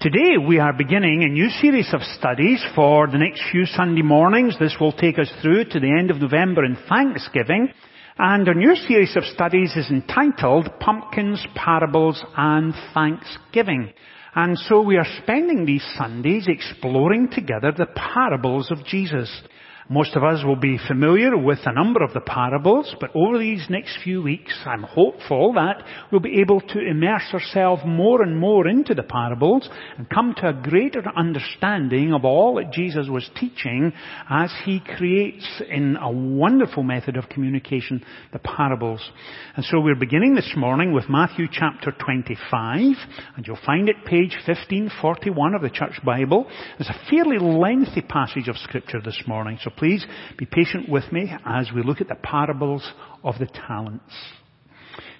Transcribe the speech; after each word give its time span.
Today 0.00 0.38
we 0.38 0.58
are 0.58 0.72
beginning 0.72 1.24
a 1.24 1.28
new 1.28 1.50
series 1.50 1.92
of 1.92 2.00
studies 2.00 2.64
for 2.74 3.06
the 3.06 3.18
next 3.18 3.42
few 3.52 3.66
Sunday 3.66 4.00
mornings. 4.00 4.56
This 4.58 4.74
will 4.80 4.92
take 4.92 5.18
us 5.18 5.30
through 5.42 5.66
to 5.66 5.78
the 5.78 5.94
end 5.94 6.10
of 6.10 6.16
November 6.16 6.64
in 6.64 6.78
Thanksgiving. 6.88 7.68
And 8.18 8.48
our 8.48 8.54
new 8.54 8.74
series 8.76 9.14
of 9.14 9.24
studies 9.24 9.76
is 9.76 9.90
entitled 9.90 10.70
Pumpkins, 10.80 11.46
Parables 11.54 12.24
and 12.34 12.72
Thanksgiving. 12.94 13.92
And 14.34 14.56
so 14.56 14.80
we 14.80 14.96
are 14.96 15.18
spending 15.22 15.66
these 15.66 15.84
Sundays 15.98 16.46
exploring 16.48 17.28
together 17.30 17.70
the 17.70 17.88
parables 17.94 18.70
of 18.70 18.82
Jesus. 18.86 19.30
Most 19.92 20.14
of 20.14 20.22
us 20.22 20.44
will 20.44 20.54
be 20.54 20.78
familiar 20.86 21.36
with 21.36 21.58
a 21.64 21.72
number 21.72 22.04
of 22.04 22.12
the 22.12 22.20
parables, 22.20 22.94
but 23.00 23.10
over 23.12 23.40
these 23.40 23.66
next 23.68 23.98
few 24.04 24.22
weeks, 24.22 24.56
I'm 24.64 24.84
hopeful 24.84 25.52
that 25.54 25.82
we'll 26.12 26.20
be 26.20 26.40
able 26.40 26.60
to 26.60 26.78
immerse 26.78 27.24
ourselves 27.32 27.82
more 27.84 28.22
and 28.22 28.38
more 28.38 28.68
into 28.68 28.94
the 28.94 29.02
parables 29.02 29.68
and 29.98 30.08
come 30.08 30.36
to 30.36 30.50
a 30.50 30.52
greater 30.52 31.02
understanding 31.16 32.12
of 32.12 32.24
all 32.24 32.54
that 32.54 32.70
Jesus 32.70 33.08
was 33.10 33.28
teaching 33.34 33.92
as 34.30 34.52
he 34.64 34.78
creates 34.78 35.60
in 35.68 35.96
a 35.96 36.08
wonderful 36.08 36.84
method 36.84 37.16
of 37.16 37.28
communication 37.28 38.04
the 38.32 38.38
parables. 38.38 39.02
And 39.56 39.64
so 39.64 39.80
we're 39.80 39.96
beginning 39.96 40.36
this 40.36 40.52
morning 40.56 40.92
with 40.92 41.08
Matthew 41.08 41.46
chapter 41.50 41.90
25, 41.90 42.78
and 43.34 43.44
you'll 43.44 43.58
find 43.66 43.88
it 43.88 44.04
page 44.04 44.36
1541 44.46 45.54
of 45.56 45.62
the 45.62 45.68
Church 45.68 45.98
Bible. 46.04 46.46
It's 46.78 46.88
a 46.88 47.10
fairly 47.10 47.38
lengthy 47.38 48.02
passage 48.02 48.46
of 48.46 48.56
scripture 48.56 49.00
this 49.04 49.20
morning, 49.26 49.58
so 49.60 49.72
please 49.80 50.04
be 50.36 50.44
patient 50.44 50.90
with 50.90 51.10
me 51.10 51.32
as 51.46 51.70
we 51.74 51.82
look 51.82 52.02
at 52.02 52.08
the 52.08 52.14
parables 52.14 52.86
of 53.24 53.36
the 53.38 53.46
talents. 53.46 54.14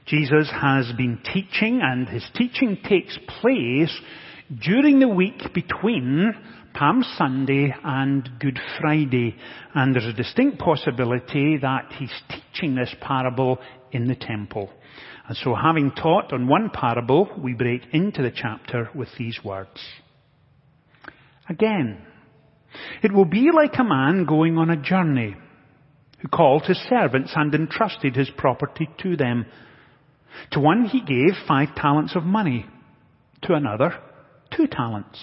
Jesus 0.05 0.51
has 0.53 0.93
been 0.99 1.19
teaching 1.33 1.81
and 1.83 2.07
his 2.07 2.25
teaching 2.35 2.77
takes 2.87 3.19
place 3.41 3.99
during 4.63 4.99
the 4.99 5.09
week 5.09 5.55
between 5.55 6.35
Palm 6.75 7.03
Sunday 7.17 7.75
and 7.83 8.29
Good 8.39 8.59
Friday. 8.79 9.35
And 9.75 9.95
there's 9.95 10.05
a 10.05 10.13
distinct 10.13 10.59
possibility 10.59 11.57
that 11.57 11.93
he's 11.99 12.13
teaching 12.29 12.75
this 12.75 12.95
parable 13.01 13.59
in 13.93 14.09
the 14.09 14.15
temple. 14.15 14.69
And 15.27 15.39
so 15.39 15.55
having 15.55 15.91
taught 15.93 16.35
on 16.35 16.49
one 16.49 16.69
parable, 16.69 17.31
we 17.43 17.55
break 17.55 17.81
into 17.93 18.21
the 18.21 18.33
chapter 18.35 18.91
with 18.95 19.09
these 19.17 19.39
words. 19.43 19.81
Again, 21.49 22.05
it 23.03 23.13
will 23.13 23.25
be 23.25 23.51
like 23.53 23.79
a 23.79 23.85
man 23.85 24.25
going 24.25 24.59
on 24.59 24.71
a 24.71 24.77
journey 24.77 25.37
who 26.21 26.29
called 26.29 26.65
his 26.65 26.79
servants 26.89 27.33
and 27.35 27.55
entrusted 27.55 28.15
his 28.15 28.31
property 28.37 28.89
to 29.03 29.17
them. 29.17 29.47
To 30.53 30.61
one 30.61 30.85
he 30.85 31.01
gave 31.01 31.35
five 31.49 31.75
talents 31.75 32.15
of 32.15 32.25
money, 32.25 32.67
to 33.43 33.55
another 33.55 33.95
two 34.55 34.67
talents, 34.67 35.19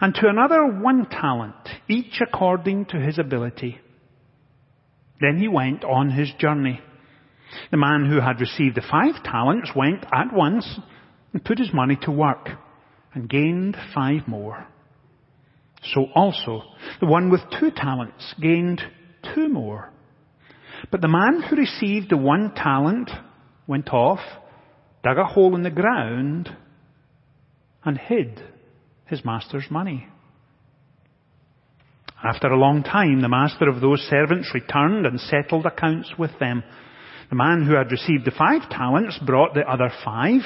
and 0.00 0.14
to 0.14 0.28
another 0.28 0.66
one 0.66 1.06
talent, 1.06 1.54
each 1.88 2.20
according 2.20 2.86
to 2.86 2.98
his 2.98 3.18
ability. 3.18 3.78
Then 5.20 5.38
he 5.38 5.48
went 5.48 5.84
on 5.84 6.10
his 6.10 6.30
journey. 6.38 6.80
The 7.70 7.76
man 7.76 8.06
who 8.06 8.20
had 8.20 8.40
received 8.40 8.76
the 8.76 8.82
five 8.82 9.22
talents 9.22 9.70
went 9.76 10.04
at 10.12 10.32
once 10.32 10.66
and 11.32 11.44
put 11.44 11.58
his 11.58 11.72
money 11.72 11.96
to 12.02 12.10
work 12.10 12.48
and 13.14 13.28
gained 13.28 13.76
five 13.94 14.26
more. 14.26 14.66
So 15.82 16.06
also, 16.14 16.62
the 17.00 17.06
one 17.06 17.30
with 17.30 17.40
two 17.58 17.70
talents 17.70 18.34
gained 18.40 18.80
two 19.34 19.48
more. 19.48 19.90
But 20.90 21.00
the 21.00 21.08
man 21.08 21.42
who 21.42 21.56
received 21.56 22.10
the 22.10 22.16
one 22.16 22.52
talent 22.54 23.10
went 23.66 23.88
off, 23.90 24.20
dug 25.02 25.18
a 25.18 25.24
hole 25.24 25.54
in 25.56 25.62
the 25.62 25.70
ground, 25.70 26.56
and 27.84 27.98
hid 27.98 28.40
his 29.06 29.24
master's 29.24 29.66
money. 29.70 30.06
After 32.24 32.46
a 32.46 32.58
long 32.58 32.84
time, 32.84 33.20
the 33.20 33.28
master 33.28 33.68
of 33.68 33.80
those 33.80 34.00
servants 34.02 34.52
returned 34.54 35.06
and 35.06 35.18
settled 35.18 35.66
accounts 35.66 36.12
with 36.16 36.30
them. 36.38 36.62
The 37.30 37.36
man 37.36 37.64
who 37.66 37.74
had 37.74 37.90
received 37.90 38.24
the 38.24 38.30
five 38.30 38.70
talents 38.70 39.18
brought 39.26 39.54
the 39.54 39.68
other 39.68 39.90
five. 40.04 40.42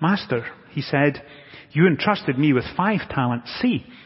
Master, 0.00 0.44
he 0.72 0.82
said, 0.82 1.22
you 1.72 1.86
entrusted 1.86 2.38
me 2.38 2.52
with 2.52 2.64
five 2.76 3.00
talents. 3.08 3.50
See, 3.62 3.86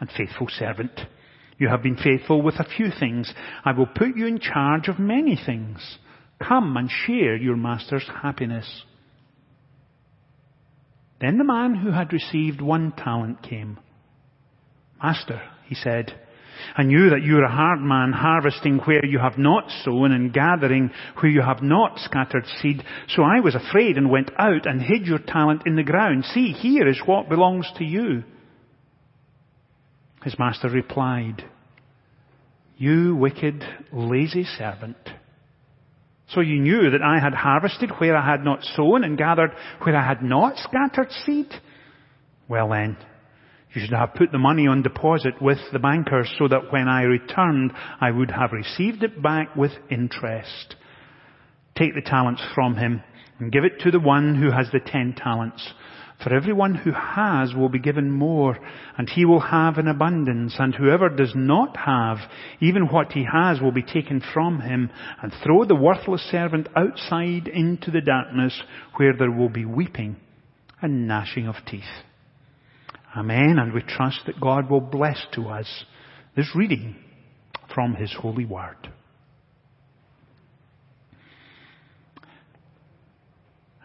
and 0.00 0.10
faithful 0.16 0.48
servant. 0.48 0.98
You 1.58 1.68
have 1.68 1.82
been 1.82 1.96
faithful 1.96 2.42
with 2.42 2.54
a 2.58 2.64
few 2.76 2.88
things. 2.98 3.32
I 3.64 3.72
will 3.72 3.86
put 3.86 4.16
you 4.16 4.26
in 4.26 4.40
charge 4.40 4.88
of 4.88 4.98
many 4.98 5.36
things. 5.36 5.98
Come 6.42 6.76
and 6.76 6.90
share 6.90 7.36
your 7.36 7.56
master's 7.56 8.08
happiness. 8.22 8.84
Then 11.20 11.36
the 11.36 11.44
man 11.44 11.74
who 11.74 11.90
had 11.90 12.14
received 12.14 12.62
one 12.62 12.92
talent 12.92 13.42
came. 13.42 13.78
Master, 15.02 15.42
he 15.66 15.74
said, 15.74 16.18
I 16.76 16.82
knew 16.82 17.10
that 17.10 17.22
you 17.22 17.36
are 17.38 17.44
a 17.44 17.50
hard 17.50 17.80
man, 17.80 18.12
harvesting 18.12 18.78
where 18.78 19.04
you 19.04 19.18
have 19.18 19.38
not 19.38 19.70
sown 19.84 20.12
and 20.12 20.32
gathering 20.32 20.90
where 21.20 21.30
you 21.30 21.42
have 21.42 21.62
not 21.62 21.98
scattered 21.98 22.46
seed. 22.60 22.82
So 23.08 23.22
I 23.22 23.40
was 23.40 23.54
afraid 23.54 23.96
and 23.96 24.10
went 24.10 24.30
out 24.38 24.66
and 24.66 24.80
hid 24.80 25.06
your 25.06 25.18
talent 25.18 25.62
in 25.66 25.76
the 25.76 25.82
ground. 25.82 26.24
See, 26.24 26.52
here 26.52 26.88
is 26.88 27.00
what 27.04 27.28
belongs 27.28 27.70
to 27.76 27.84
you. 27.84 28.24
His 30.24 30.38
master 30.38 30.68
replied, 30.68 31.44
You 32.76 33.16
wicked, 33.16 33.64
lazy 33.92 34.44
servant. 34.44 34.96
So 36.28 36.40
you 36.40 36.60
knew 36.60 36.90
that 36.90 37.02
I 37.02 37.18
had 37.18 37.34
harvested 37.34 37.90
where 37.98 38.16
I 38.16 38.24
had 38.24 38.44
not 38.44 38.62
sown 38.62 39.02
and 39.02 39.18
gathered 39.18 39.50
where 39.82 39.96
I 39.96 40.06
had 40.06 40.22
not 40.22 40.58
scattered 40.58 41.10
seed? 41.24 41.48
Well 42.48 42.68
then, 42.68 42.96
you 43.72 43.80
should 43.80 43.96
have 43.96 44.14
put 44.14 44.30
the 44.30 44.38
money 44.38 44.66
on 44.66 44.82
deposit 44.82 45.40
with 45.40 45.58
the 45.72 45.78
bankers 45.78 46.32
so 46.38 46.48
that 46.48 46.72
when 46.72 46.88
I 46.88 47.02
returned, 47.02 47.72
I 48.00 48.10
would 48.10 48.30
have 48.30 48.52
received 48.52 49.02
it 49.02 49.22
back 49.22 49.56
with 49.56 49.72
interest. 49.90 50.76
Take 51.76 51.94
the 51.94 52.02
talents 52.02 52.42
from 52.54 52.76
him 52.76 53.02
and 53.38 53.52
give 53.52 53.64
it 53.64 53.80
to 53.80 53.90
the 53.90 54.00
one 54.00 54.34
who 54.34 54.50
has 54.50 54.70
the 54.70 54.80
ten 54.80 55.14
talents. 55.16 55.72
For 56.22 56.34
everyone 56.34 56.74
who 56.74 56.92
has 56.92 57.54
will 57.54 57.70
be 57.70 57.78
given 57.78 58.10
more, 58.10 58.58
and 58.98 59.08
he 59.08 59.24
will 59.24 59.40
have 59.40 59.78
in 59.78 59.88
abundance, 59.88 60.54
and 60.58 60.74
whoever 60.74 61.08
does 61.08 61.32
not 61.34 61.76
have, 61.78 62.18
even 62.60 62.88
what 62.88 63.12
he 63.12 63.24
has 63.24 63.60
will 63.60 63.72
be 63.72 63.82
taken 63.82 64.22
from 64.34 64.60
him, 64.60 64.90
and 65.22 65.32
throw 65.42 65.64
the 65.64 65.74
worthless 65.74 66.22
servant 66.30 66.68
outside 66.76 67.48
into 67.48 67.90
the 67.90 68.02
darkness, 68.02 68.62
where 68.96 69.14
there 69.16 69.30
will 69.30 69.48
be 69.48 69.64
weeping 69.64 70.16
and 70.82 71.08
gnashing 71.08 71.46
of 71.46 71.56
teeth. 71.66 71.84
Amen, 73.16 73.58
and 73.58 73.72
we 73.72 73.82
trust 73.82 74.20
that 74.26 74.40
God 74.40 74.70
will 74.70 74.80
bless 74.80 75.26
to 75.34 75.48
us 75.48 75.84
this 76.36 76.54
reading 76.54 76.96
from 77.74 77.94
his 77.94 78.12
holy 78.12 78.44
word. 78.44 78.76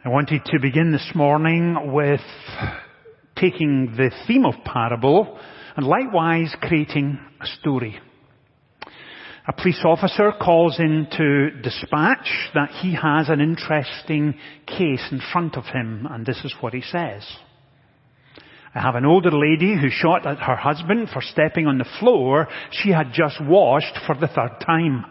I 0.05 0.09
wanted 0.09 0.45
to 0.45 0.59
begin 0.59 0.91
this 0.91 1.13
morning 1.15 1.91
with 1.91 2.21
taking 3.35 3.95
the 3.97 4.11
theme 4.27 4.45
of 4.45 4.53
parable 4.63 5.39
and 5.75 5.83
likewise 5.83 6.55
creating 6.61 7.17
a 7.41 7.47
story. 7.47 7.97
A 9.47 9.53
police 9.53 9.81
officer 9.83 10.31
calls 10.39 10.79
in 10.79 11.07
to 11.17 11.59
dispatch 11.59 12.51
that 12.53 12.69
he 12.83 12.93
has 12.93 13.29
an 13.29 13.41
interesting 13.41 14.35
case 14.67 15.01
in 15.11 15.21
front 15.33 15.57
of 15.57 15.63
him 15.63 16.07
and 16.07 16.23
this 16.23 16.39
is 16.45 16.53
what 16.61 16.75
he 16.75 16.81
says. 16.81 17.25
I 18.75 18.81
have 18.81 18.93
an 18.93 19.05
older 19.05 19.31
lady 19.31 19.75
who 19.75 19.89
shot 19.89 20.27
at 20.27 20.37
her 20.37 20.55
husband 20.55 21.09
for 21.11 21.23
stepping 21.23 21.65
on 21.65 21.79
the 21.79 21.89
floor 21.99 22.47
she 22.69 22.91
had 22.91 23.11
just 23.11 23.43
washed 23.43 23.97
for 24.05 24.13
the 24.13 24.27
third 24.27 24.59
time. 24.63 25.03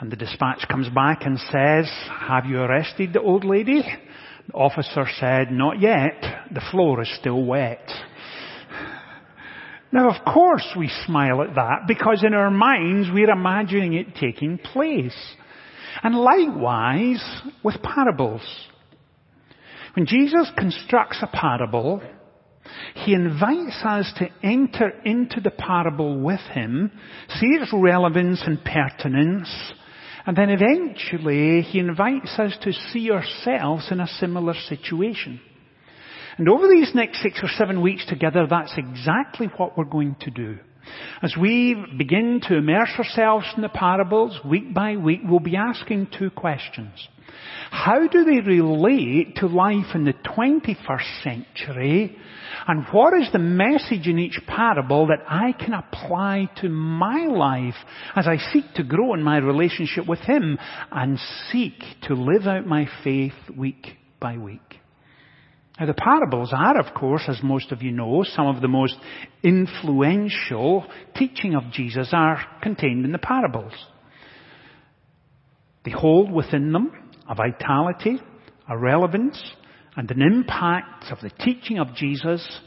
And 0.00 0.10
the 0.10 0.16
dispatch 0.16 0.66
comes 0.68 0.88
back 0.88 1.22
and 1.24 1.38
says, 1.38 1.90
have 2.08 2.46
you 2.46 2.58
arrested 2.58 3.12
the 3.12 3.22
old 3.22 3.44
lady? 3.44 3.82
The 4.48 4.52
officer 4.52 5.06
said, 5.18 5.52
not 5.52 5.80
yet. 5.80 6.20
The 6.52 6.62
floor 6.70 7.00
is 7.00 7.16
still 7.18 7.44
wet. 7.44 7.88
Now 9.92 10.10
of 10.10 10.24
course 10.24 10.66
we 10.76 10.90
smile 11.06 11.42
at 11.42 11.54
that 11.54 11.86
because 11.86 12.24
in 12.26 12.34
our 12.34 12.50
minds 12.50 13.08
we're 13.12 13.30
imagining 13.30 13.94
it 13.94 14.16
taking 14.16 14.58
place. 14.58 15.16
And 16.02 16.16
likewise 16.16 17.24
with 17.62 17.76
parables. 17.80 18.42
When 19.94 20.06
Jesus 20.06 20.50
constructs 20.58 21.18
a 21.22 21.28
parable, 21.28 22.02
He 22.96 23.14
invites 23.14 23.80
us 23.84 24.12
to 24.18 24.28
enter 24.42 24.90
into 25.04 25.40
the 25.40 25.52
parable 25.52 26.18
with 26.18 26.40
him, 26.40 26.90
see 27.38 27.46
its 27.46 27.72
relevance 27.72 28.42
and 28.44 28.58
pertinence, 28.64 29.48
and 30.26 30.36
then 30.36 30.48
eventually 30.50 31.62
he 31.62 31.78
invites 31.78 32.38
us 32.38 32.56
to 32.62 32.72
see 32.72 33.10
ourselves 33.10 33.88
in 33.90 34.00
a 34.00 34.06
similar 34.06 34.54
situation. 34.68 35.40
And 36.38 36.48
over 36.48 36.66
these 36.68 36.94
next 36.94 37.22
six 37.22 37.40
or 37.42 37.48
seven 37.48 37.80
weeks 37.80 38.06
together, 38.06 38.46
that's 38.48 38.74
exactly 38.76 39.48
what 39.56 39.76
we're 39.76 39.84
going 39.84 40.16
to 40.20 40.30
do. 40.30 40.58
As 41.22 41.34
we 41.40 41.76
begin 41.96 42.40
to 42.48 42.56
immerse 42.56 42.90
ourselves 42.98 43.46
in 43.56 43.62
the 43.62 43.68
parables 43.68 44.38
week 44.44 44.74
by 44.74 44.96
week, 44.96 45.20
we'll 45.24 45.40
be 45.40 45.56
asking 45.56 46.08
two 46.18 46.30
questions. 46.30 47.08
How 47.70 48.06
do 48.06 48.24
they 48.24 48.40
relate 48.40 49.36
to 49.36 49.46
life 49.46 49.94
in 49.94 50.04
the 50.04 50.12
21st 50.12 51.22
century? 51.22 52.16
And 52.66 52.84
what 52.92 53.14
is 53.14 53.30
the 53.32 53.38
message 53.38 54.06
in 54.06 54.18
each 54.18 54.40
parable 54.46 55.08
that 55.08 55.24
I 55.28 55.52
can 55.52 55.74
apply 55.74 56.50
to 56.62 56.68
my 56.68 57.26
life 57.26 57.74
as 58.14 58.26
I 58.26 58.38
seek 58.52 58.64
to 58.76 58.84
grow 58.84 59.14
in 59.14 59.22
my 59.22 59.38
relationship 59.38 60.06
with 60.06 60.20
Him 60.20 60.58
and 60.92 61.18
seek 61.50 61.74
to 62.04 62.14
live 62.14 62.46
out 62.46 62.66
my 62.66 62.86
faith 63.02 63.34
week 63.56 63.86
by 64.20 64.38
week? 64.38 64.60
Now 65.78 65.86
the 65.86 65.94
parables 65.94 66.52
are, 66.52 66.78
of 66.78 66.94
course, 66.94 67.24
as 67.28 67.42
most 67.42 67.72
of 67.72 67.82
you 67.82 67.90
know, 67.90 68.24
some 68.24 68.46
of 68.46 68.62
the 68.62 68.68
most 68.68 68.94
influential 69.42 70.86
teaching 71.16 71.56
of 71.56 71.72
Jesus 71.72 72.10
are 72.12 72.40
contained 72.62 73.04
in 73.04 73.12
the 73.12 73.18
parables. 73.18 73.72
They 75.84 75.90
hold 75.90 76.32
within 76.32 76.72
them 76.72 77.03
a 77.28 77.34
vitality, 77.34 78.20
a 78.68 78.76
relevance, 78.76 79.42
and 79.96 80.10
an 80.10 80.22
impact 80.22 81.10
of 81.10 81.18
the 81.20 81.30
teaching 81.44 81.78
of 81.78 81.94
Jesus 81.94 82.60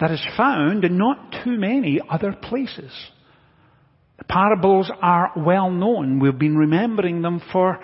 that 0.00 0.10
is 0.10 0.24
found 0.36 0.84
in 0.84 0.96
not 0.96 1.34
too 1.44 1.58
many 1.58 2.00
other 2.08 2.32
places. 2.32 2.92
The 4.18 4.24
parables 4.24 4.90
are 5.00 5.32
well 5.36 5.70
known. 5.70 6.18
We've 6.20 6.38
been 6.38 6.56
remembering 6.56 7.22
them 7.22 7.40
for 7.52 7.78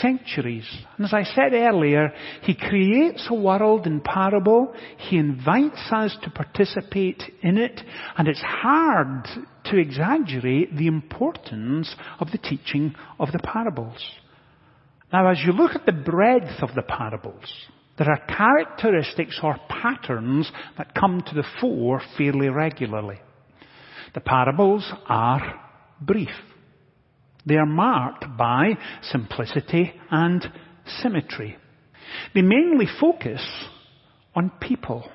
centuries. 0.00 0.66
And 0.96 1.06
as 1.06 1.12
I 1.12 1.24
said 1.24 1.52
earlier, 1.52 2.12
He 2.42 2.54
creates 2.54 3.26
a 3.28 3.34
world 3.34 3.86
in 3.86 4.00
parable. 4.00 4.72
He 4.98 5.16
invites 5.16 5.90
us 5.90 6.16
to 6.22 6.30
participate 6.30 7.22
in 7.42 7.58
it. 7.58 7.80
And 8.16 8.28
it's 8.28 8.42
hard 8.42 9.26
to 9.64 9.76
exaggerate 9.76 10.76
the 10.76 10.86
importance 10.86 11.94
of 12.20 12.30
the 12.30 12.38
teaching 12.38 12.94
of 13.18 13.32
the 13.32 13.40
parables. 13.40 14.00
Now 15.12 15.28
as 15.28 15.42
you 15.44 15.52
look 15.52 15.74
at 15.74 15.86
the 15.86 15.92
breadth 15.92 16.62
of 16.62 16.74
the 16.74 16.82
parables, 16.82 17.44
there 17.98 18.08
are 18.10 18.26
characteristics 18.26 19.40
or 19.42 19.56
patterns 19.68 20.50
that 20.78 20.94
come 20.94 21.22
to 21.26 21.34
the 21.34 21.44
fore 21.60 22.00
fairly 22.16 22.48
regularly. 22.48 23.20
The 24.14 24.20
parables 24.20 24.90
are 25.06 25.60
brief. 26.00 26.28
They 27.46 27.56
are 27.56 27.66
marked 27.66 28.24
by 28.36 28.76
simplicity 29.02 29.92
and 30.10 30.46
symmetry. 31.02 31.56
They 32.34 32.42
mainly 32.42 32.86
focus 33.00 33.42
on 34.34 34.50
people. 34.60 35.10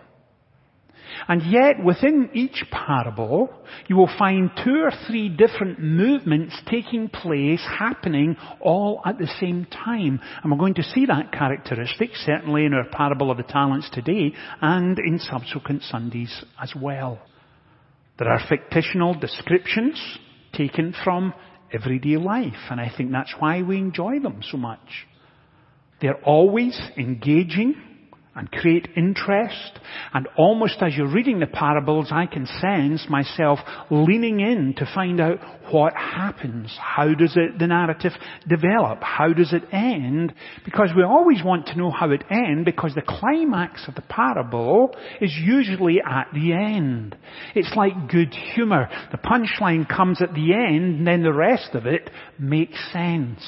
And 1.27 1.41
yet 1.51 1.83
within 1.83 2.29
each 2.33 2.63
parable, 2.71 3.49
you 3.87 3.95
will 3.95 4.09
find 4.17 4.51
two 4.63 4.81
or 4.83 4.91
three 5.07 5.29
different 5.29 5.79
movements 5.79 6.55
taking 6.69 7.09
place, 7.09 7.61
happening 7.79 8.37
all 8.59 9.01
at 9.05 9.17
the 9.17 9.29
same 9.39 9.65
time. 9.65 10.19
And 10.41 10.51
we're 10.51 10.57
going 10.57 10.75
to 10.75 10.83
see 10.83 11.05
that 11.05 11.31
characteristic, 11.31 12.11
certainly 12.15 12.65
in 12.65 12.73
our 12.73 12.85
parable 12.91 13.31
of 13.31 13.37
the 13.37 13.43
talents 13.43 13.89
today, 13.91 14.33
and 14.61 14.97
in 14.99 15.19
subsequent 15.19 15.83
Sundays 15.83 16.43
as 16.61 16.73
well. 16.79 17.19
There 18.17 18.29
are 18.29 18.41
fictional 18.71 19.13
descriptions 19.13 20.01
taken 20.53 20.93
from 21.03 21.33
everyday 21.73 22.17
life. 22.17 22.53
And 22.69 22.79
I 22.79 22.91
think 22.95 23.11
that's 23.11 23.33
why 23.39 23.61
we 23.61 23.77
enjoy 23.77 24.19
them 24.19 24.41
so 24.49 24.57
much. 24.57 25.07
They're 26.01 26.21
always 26.23 26.79
engaging 26.97 27.75
and 28.35 28.51
create 28.51 28.89
interest. 28.97 29.79
And 30.13 30.27
almost 30.37 30.81
as 30.81 30.95
you're 30.95 31.11
reading 31.11 31.39
the 31.39 31.47
parables, 31.47 32.09
I 32.11 32.25
can 32.25 32.45
sense 32.45 33.05
myself 33.09 33.59
leaning 33.89 34.41
in 34.41 34.73
to 34.77 34.89
find 34.93 35.21
out 35.21 35.39
what 35.71 35.93
happens. 35.93 36.77
How 36.79 37.13
does 37.13 37.35
it, 37.37 37.57
the 37.57 37.67
narrative 37.67 38.11
develop? 38.47 39.01
How 39.01 39.31
does 39.31 39.53
it 39.53 39.63
end? 39.71 40.33
Because 40.65 40.89
we 40.95 41.03
always 41.03 41.43
want 41.43 41.67
to 41.67 41.77
know 41.77 41.91
how 41.91 42.11
it 42.11 42.23
ends 42.29 42.65
because 42.65 42.93
the 42.93 43.01
climax 43.01 43.87
of 43.87 43.95
the 43.95 44.01
parable 44.01 44.95
is 45.21 45.33
usually 45.33 46.01
at 46.05 46.27
the 46.33 46.51
end. 46.53 47.17
It's 47.55 47.73
like 47.75 48.09
good 48.09 48.33
humor. 48.33 48.89
The 49.11 49.17
punchline 49.17 49.87
comes 49.87 50.21
at 50.21 50.33
the 50.33 50.53
end 50.53 50.97
and 50.97 51.07
then 51.07 51.23
the 51.23 51.33
rest 51.33 51.73
of 51.73 51.85
it 51.85 52.09
makes 52.37 52.77
sense. 52.91 53.41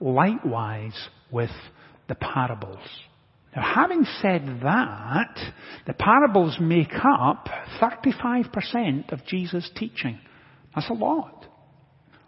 Likewise 0.00 1.08
with 1.30 1.50
the 2.08 2.14
parables. 2.14 2.78
Now, 3.56 3.62
having 3.74 4.04
said 4.20 4.60
that, 4.62 5.38
the 5.86 5.94
parables 5.94 6.58
make 6.60 6.92
up 7.02 7.48
35% 7.80 9.12
of 9.12 9.24
Jesus' 9.26 9.70
teaching. 9.74 10.18
That's 10.74 10.90
a 10.90 10.94
lot. 10.94 11.46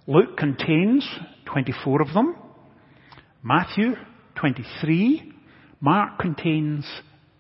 Luke 0.06 0.36
contains 0.36 1.06
24 1.44 2.02
of 2.02 2.14
them. 2.14 2.36
Matthew, 3.42 3.94
23. 4.36 5.32
Mark 5.80 6.18
contains 6.18 6.86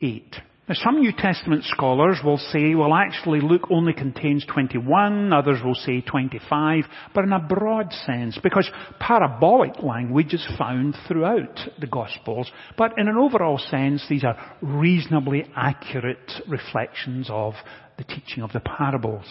8. 0.00 0.36
Now, 0.70 0.76
some 0.84 1.00
New 1.00 1.10
Testament 1.10 1.64
scholars 1.64 2.18
will 2.24 2.38
say, 2.38 2.76
well, 2.76 2.94
actually, 2.94 3.40
Luke 3.40 3.66
only 3.72 3.92
contains 3.92 4.46
21, 4.46 5.32
others 5.32 5.58
will 5.64 5.74
say 5.74 6.00
25, 6.00 6.84
but 7.12 7.24
in 7.24 7.32
a 7.32 7.40
broad 7.40 7.92
sense, 8.06 8.38
because 8.40 8.70
parabolic 9.00 9.82
language 9.82 10.32
is 10.32 10.46
found 10.56 10.94
throughout 11.08 11.58
the 11.80 11.88
Gospels. 11.88 12.52
But 12.78 12.96
in 13.00 13.08
an 13.08 13.16
overall 13.16 13.58
sense, 13.58 14.06
these 14.08 14.22
are 14.22 14.38
reasonably 14.62 15.44
accurate 15.56 16.30
reflections 16.46 17.26
of 17.28 17.54
the 17.98 18.04
teaching 18.04 18.44
of 18.44 18.52
the 18.52 18.60
parables. 18.60 19.26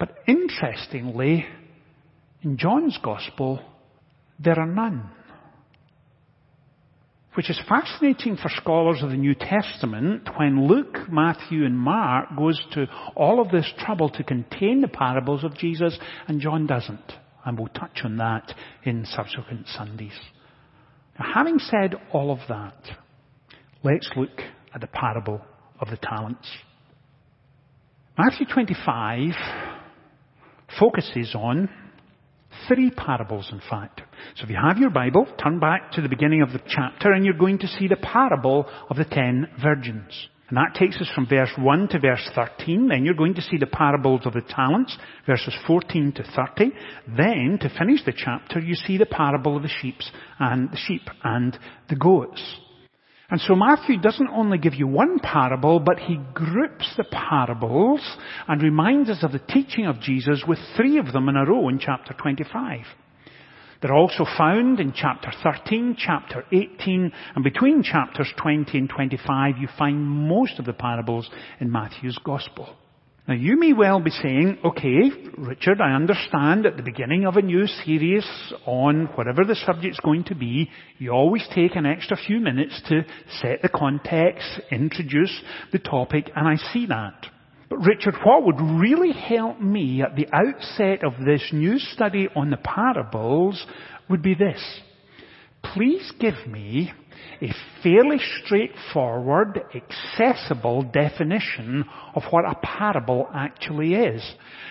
But 0.00 0.16
interestingly, 0.26 1.46
in 2.42 2.56
John's 2.56 2.98
Gospel, 3.00 3.60
there 4.40 4.58
are 4.58 4.66
none 4.66 5.12
which 7.34 7.50
is 7.50 7.60
fascinating 7.68 8.36
for 8.36 8.48
scholars 8.48 9.02
of 9.02 9.10
the 9.10 9.16
New 9.16 9.34
Testament 9.34 10.28
when 10.36 10.68
Luke, 10.68 11.10
Matthew 11.10 11.64
and 11.64 11.76
Mark 11.76 12.36
goes 12.36 12.60
to 12.72 12.86
all 13.16 13.40
of 13.40 13.50
this 13.50 13.70
trouble 13.78 14.08
to 14.10 14.22
contain 14.22 14.80
the 14.80 14.88
parables 14.88 15.42
of 15.42 15.56
Jesus 15.56 15.98
and 16.28 16.40
John 16.40 16.66
doesn't. 16.66 17.12
And 17.44 17.58
we'll 17.58 17.68
touch 17.68 18.00
on 18.04 18.16
that 18.18 18.54
in 18.84 19.04
subsequent 19.04 19.66
Sundays. 19.68 20.18
Now, 21.18 21.26
having 21.34 21.58
said 21.58 21.94
all 22.12 22.30
of 22.30 22.38
that, 22.48 22.76
let's 23.82 24.10
look 24.16 24.40
at 24.74 24.80
the 24.80 24.86
parable 24.86 25.40
of 25.80 25.90
the 25.90 25.96
talents. 25.96 26.48
Matthew 28.16 28.46
25 28.46 29.34
focuses 30.78 31.34
on 31.34 31.68
Three 32.68 32.90
parables, 32.90 33.48
in 33.52 33.60
fact. 33.68 34.02
So 34.36 34.44
if 34.44 34.50
you 34.50 34.56
have 34.56 34.78
your 34.78 34.90
Bible, 34.90 35.26
turn 35.42 35.58
back 35.58 35.92
to 35.92 36.02
the 36.02 36.08
beginning 36.08 36.42
of 36.42 36.52
the 36.52 36.62
chapter 36.66 37.12
and 37.12 37.24
you're 37.24 37.34
going 37.34 37.58
to 37.58 37.68
see 37.68 37.88
the 37.88 37.96
parable 37.96 38.66
of 38.88 38.96
the 38.96 39.04
ten 39.04 39.48
virgins. 39.62 40.28
And 40.48 40.58
that 40.58 40.78
takes 40.78 41.00
us 41.00 41.10
from 41.14 41.26
verse 41.26 41.50
1 41.58 41.88
to 41.88 41.98
verse 41.98 42.30
13. 42.34 42.88
Then 42.88 43.04
you're 43.04 43.14
going 43.14 43.34
to 43.34 43.42
see 43.42 43.56
the 43.56 43.66
parables 43.66 44.26
of 44.26 44.34
the 44.34 44.42
talents, 44.42 44.96
verses 45.26 45.54
14 45.66 46.12
to 46.12 46.22
30. 46.22 46.70
Then, 47.16 47.58
to 47.60 47.70
finish 47.78 48.04
the 48.04 48.12
chapter, 48.14 48.60
you 48.60 48.74
see 48.74 48.98
the 48.98 49.06
parable 49.06 49.56
of 49.56 49.62
the 49.62 49.70
sheep 49.80 49.96
and 50.38 50.70
the 50.70 50.76
sheep 50.76 51.02
and 51.22 51.58
the 51.88 51.96
goats. 51.96 52.60
And 53.30 53.40
so 53.40 53.54
Matthew 53.54 53.98
doesn't 53.98 54.28
only 54.28 54.58
give 54.58 54.74
you 54.74 54.86
one 54.86 55.18
parable, 55.18 55.80
but 55.80 55.98
he 55.98 56.20
groups 56.34 56.92
the 56.96 57.04
parables 57.04 58.00
and 58.46 58.62
reminds 58.62 59.08
us 59.08 59.22
of 59.22 59.32
the 59.32 59.38
teaching 59.38 59.86
of 59.86 60.00
Jesus 60.00 60.44
with 60.46 60.58
three 60.76 60.98
of 60.98 61.12
them 61.12 61.28
in 61.28 61.36
a 61.36 61.44
row 61.44 61.68
in 61.68 61.78
chapter 61.78 62.12
25. 62.12 62.80
They're 63.80 63.94
also 63.94 64.24
found 64.38 64.80
in 64.80 64.92
chapter 64.94 65.30
13, 65.42 65.96
chapter 65.98 66.44
18, 66.52 67.12
and 67.34 67.44
between 67.44 67.82
chapters 67.82 68.32
20 68.36 68.78
and 68.78 68.88
25 68.88 69.58
you 69.58 69.68
find 69.78 70.02
most 70.02 70.58
of 70.58 70.64
the 70.64 70.72
parables 70.72 71.28
in 71.60 71.70
Matthew's 71.70 72.18
Gospel. 72.24 72.76
Now 73.26 73.34
you 73.34 73.58
may 73.58 73.72
well 73.72 74.00
be 74.00 74.10
saying, 74.10 74.58
okay, 74.62 75.10
Richard, 75.38 75.80
I 75.80 75.94
understand 75.94 76.66
at 76.66 76.76
the 76.76 76.82
beginning 76.82 77.24
of 77.24 77.36
a 77.36 77.42
new 77.42 77.66
series 77.66 78.26
on 78.66 79.06
whatever 79.14 79.44
the 79.46 79.54
subject's 79.54 79.98
going 80.00 80.24
to 80.24 80.34
be, 80.34 80.70
you 80.98 81.10
always 81.10 81.48
take 81.54 81.74
an 81.74 81.86
extra 81.86 82.18
few 82.18 82.38
minutes 82.38 82.82
to 82.90 83.02
set 83.40 83.62
the 83.62 83.70
context, 83.70 84.46
introduce 84.70 85.32
the 85.72 85.78
topic, 85.78 86.30
and 86.36 86.46
I 86.46 86.56
see 86.74 86.84
that. 86.84 87.26
But 87.70 87.78
Richard, 87.78 88.14
what 88.24 88.44
would 88.44 88.60
really 88.60 89.12
help 89.12 89.58
me 89.58 90.02
at 90.02 90.16
the 90.16 90.28
outset 90.30 91.02
of 91.02 91.24
this 91.24 91.48
new 91.50 91.78
study 91.78 92.28
on 92.36 92.50
the 92.50 92.58
parables 92.58 93.64
would 94.10 94.20
be 94.20 94.34
this. 94.34 94.62
Please 95.72 96.12
give 96.20 96.46
me 96.46 96.92
a 97.42 97.52
fairly 97.82 98.18
straightforward, 98.42 99.60
accessible 99.74 100.82
definition 100.82 101.84
of 102.14 102.22
what 102.30 102.44
a 102.44 102.54
parable 102.62 103.28
actually 103.34 103.94
is. 103.94 104.22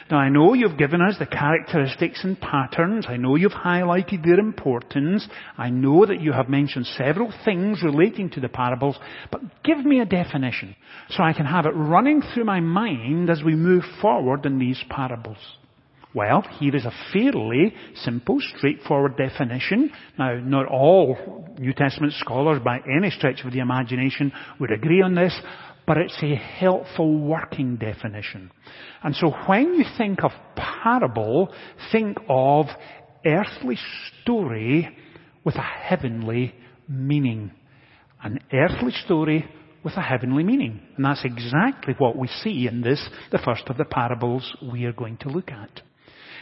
Now 0.09 0.17
I 0.17 0.29
know 0.29 0.53
you've 0.53 0.77
given 0.77 1.01
us 1.01 1.15
the 1.19 1.25
characteristics 1.25 2.23
and 2.23 2.39
patterns. 2.39 3.05
I 3.07 3.17
know 3.17 3.35
you've 3.35 3.51
highlighted 3.51 4.23
their 4.23 4.39
importance. 4.39 5.27
I 5.57 5.69
know 5.69 6.05
that 6.05 6.21
you 6.21 6.31
have 6.31 6.49
mentioned 6.49 6.85
several 6.85 7.33
things 7.45 7.83
relating 7.83 8.29
to 8.31 8.39
the 8.39 8.49
parables, 8.49 8.97
but 9.31 9.41
give 9.63 9.85
me 9.85 9.99
a 9.99 10.05
definition 10.05 10.75
so 11.09 11.23
I 11.23 11.33
can 11.33 11.45
have 11.45 11.65
it 11.65 11.75
running 11.75 12.21
through 12.21 12.45
my 12.45 12.59
mind 12.59 13.29
as 13.29 13.43
we 13.43 13.55
move 13.55 13.83
forward 14.01 14.45
in 14.45 14.59
these 14.59 14.83
parables. 14.89 15.37
Well, 16.15 16.43
here 16.59 16.75
is 16.75 16.85
a 16.85 16.93
fairly 17.11 17.73
simple, 17.95 18.37
straightforward 18.55 19.17
definition. 19.17 19.91
Now, 20.17 20.35
not 20.35 20.67
all 20.67 21.47
New 21.57 21.73
Testament 21.73 22.13
scholars 22.13 22.61
by 22.63 22.79
any 22.97 23.09
stretch 23.09 23.43
of 23.43 23.51
the 23.51 23.59
imagination 23.59 24.31
would 24.59 24.71
agree 24.71 25.01
on 25.01 25.15
this, 25.15 25.35
but 25.87 25.97
it's 25.97 26.17
a 26.21 26.35
helpful 26.35 27.17
working 27.17 27.77
definition. 27.77 28.51
And 29.01 29.15
so 29.15 29.31
when 29.47 29.73
you 29.73 29.85
think 29.97 30.23
of 30.23 30.31
parable, 30.55 31.51
think 31.91 32.17
of 32.29 32.67
earthly 33.25 33.77
story 34.21 34.95
with 35.43 35.55
a 35.55 35.61
heavenly 35.61 36.53
meaning. 36.87 37.51
An 38.21 38.39
earthly 38.53 38.91
story 39.03 39.49
with 39.83 39.97
a 39.97 40.01
heavenly 40.01 40.43
meaning. 40.43 40.79
And 40.95 41.05
that's 41.05 41.25
exactly 41.25 41.95
what 41.97 42.15
we 42.15 42.27
see 42.27 42.67
in 42.67 42.81
this, 42.81 43.09
the 43.31 43.39
first 43.39 43.63
of 43.67 43.77
the 43.77 43.85
parables 43.85 44.55
we 44.71 44.85
are 44.85 44.93
going 44.93 45.17
to 45.17 45.29
look 45.29 45.49
at. 45.49 45.81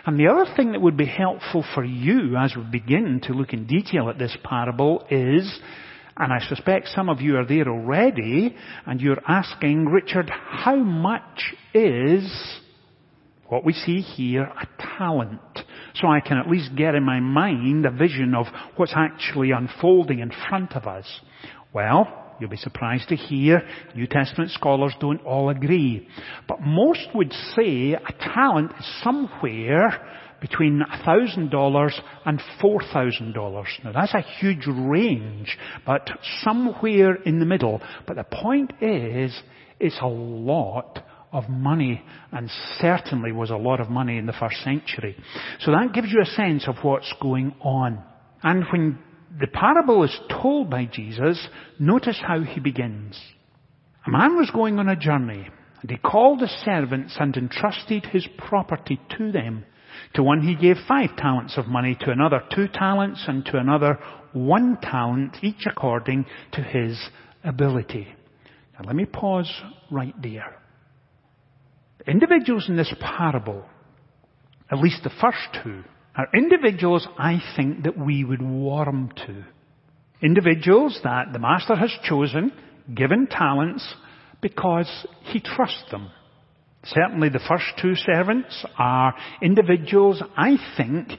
And 0.06 0.20
the 0.20 0.28
other 0.28 0.46
thing 0.56 0.72
that 0.72 0.82
would 0.82 0.98
be 0.98 1.06
helpful 1.06 1.64
for 1.76 1.84
you 1.84 2.36
as 2.36 2.56
we 2.56 2.64
begin 2.64 3.22
to 3.26 3.34
look 3.34 3.54
in 3.54 3.68
detail 3.68 4.10
at 4.10 4.18
this 4.18 4.36
parable 4.44 5.06
is, 5.10 5.60
and 6.18 6.34
I 6.34 6.40
suspect 6.40 6.88
some 6.90 7.08
of 7.08 7.22
you 7.22 7.38
are 7.38 7.46
there 7.46 7.68
already, 7.68 8.56
and 8.86 9.00
you're 9.00 9.22
asking, 9.28 9.86
Richard, 9.86 10.30
how 10.30 10.76
much 10.76 11.54
is 11.74 12.32
what 13.48 13.64
we 13.64 13.74
see 13.74 14.02
here 14.02 14.44
a 14.44 14.68
talent? 14.98 15.40
So 15.96 16.08
I 16.08 16.20
can 16.20 16.38
at 16.38 16.50
least 16.50 16.76
get 16.76 16.96
in 16.96 17.04
my 17.04 17.20
mind 17.20 17.86
a 17.86 17.92
vision 17.92 18.34
of 18.34 18.48
what's 18.78 18.94
actually 18.96 19.52
unfolding 19.52 20.20
in 20.20 20.32
front 20.50 20.76
of 20.76 20.88
us. 20.88 21.06
Well, 21.74 22.08
You'll 22.42 22.50
be 22.50 22.58
surprised 22.58 23.10
to 23.10 23.16
hear 23.16 23.62
New 23.96 24.08
Testament 24.08 24.50
scholars 24.50 24.96
don't 25.00 25.24
all 25.24 25.50
agree. 25.50 26.08
But 26.48 26.62
most 26.62 27.08
would 27.14 27.32
say 27.56 27.94
a 27.94 28.12
talent 28.34 28.72
is 28.80 29.02
somewhere 29.04 30.28
between 30.42 30.82
$1,000 31.06 31.92
and 32.26 32.42
$4,000. 32.60 33.84
Now 33.84 33.92
that's 33.92 34.16
a 34.16 34.22
huge 34.40 34.66
range, 34.66 35.56
but 35.86 36.10
somewhere 36.42 37.14
in 37.14 37.40
the 37.40 37.46
middle. 37.46 37.80
But 38.08 38.16
the 38.16 38.24
point 38.24 38.74
is, 38.82 39.40
it's 39.80 40.00
a 40.02 40.08
lot 40.08 41.00
of 41.32 41.48
money 41.48 42.04
and 42.32 42.50
certainly 42.80 43.32
was 43.32 43.52
a 43.52 43.56
lot 43.56 43.80
of 43.80 43.92
money 43.92 44.18
in 44.18 44.26
the 44.26 44.34
first 44.34 44.58
century. 44.64 45.16
So 45.60 45.72
that 45.72 45.94
gives 45.94 46.12
you 46.12 46.22
a 46.24 46.26
sense 46.26 46.68
of 46.68 46.78
what's 46.82 47.14
going 47.22 47.54
on. 47.62 48.04
And 48.42 48.66
when 48.72 48.98
the 49.40 49.48
parable 49.48 50.04
is 50.04 50.20
told 50.30 50.70
by 50.70 50.86
Jesus, 50.86 51.48
notice 51.80 52.20
how 52.22 52.42
he 52.42 52.60
begins. 52.60 53.20
A 54.06 54.10
man 54.10 54.36
was 54.36 54.50
going 54.52 54.80
on 54.80 54.90
a 54.90 54.96
journey, 54.96 55.48
and 55.82 55.90
he 55.90 55.98
called 55.98 56.42
his 56.42 56.52
servants 56.66 57.16
and 57.20 57.36
entrusted 57.38 58.06
his 58.08 58.28
property 58.38 59.00
to 59.18 59.32
them. 59.32 59.66
To 60.16 60.24
one 60.24 60.42
he 60.42 60.56
gave 60.56 60.76
five 60.88 61.16
talents 61.18 61.58
of 61.58 61.68
money, 61.68 61.96
to 62.02 62.12
another 62.12 62.44
two 62.54 62.68
talents, 62.68 63.24
and 63.28 63.46
to 63.46 63.58
another 63.58 64.00
one 64.34 64.78
talent, 64.82 65.38
each 65.42 65.66
according 65.66 66.26
to 66.54 66.62
his 66.62 67.00
ability. 67.44 68.08
Now 68.74 68.86
let 68.86 68.96
me 68.96 69.06
pause 69.06 69.52
right 69.90 70.16
there. 70.22 70.58
The 72.00 72.12
individuals 72.12 72.66
in 72.68 72.78
this 72.78 72.94
parable, 73.00 73.64
at 74.72 74.80
least 74.80 75.04
the 75.04 75.12
first 75.22 75.64
two, 75.64 75.84
are 76.22 76.28
individuals 76.38 77.08
I 77.18 77.42
think 77.56 77.84
that 77.84 77.98
we 77.98 78.24
would 78.24 78.42
warm 78.42 79.12
to. 79.26 79.44
Individuals 80.22 81.00
that 81.04 81.34
the 81.34 81.40
Master 81.40 81.76
has 81.76 81.92
chosen, 82.04 82.52
given 82.94 83.26
talents, 83.26 83.84
because 84.40 84.90
He 85.24 85.40
trusts 85.40 85.84
them. 85.90 86.12
Certainly 86.84 87.30
the 87.30 87.42
first 87.48 87.66
two 87.82 87.96
servants 87.96 88.66
are 88.78 89.16
individuals 89.42 90.22
I 90.38 90.58
think 90.78 91.10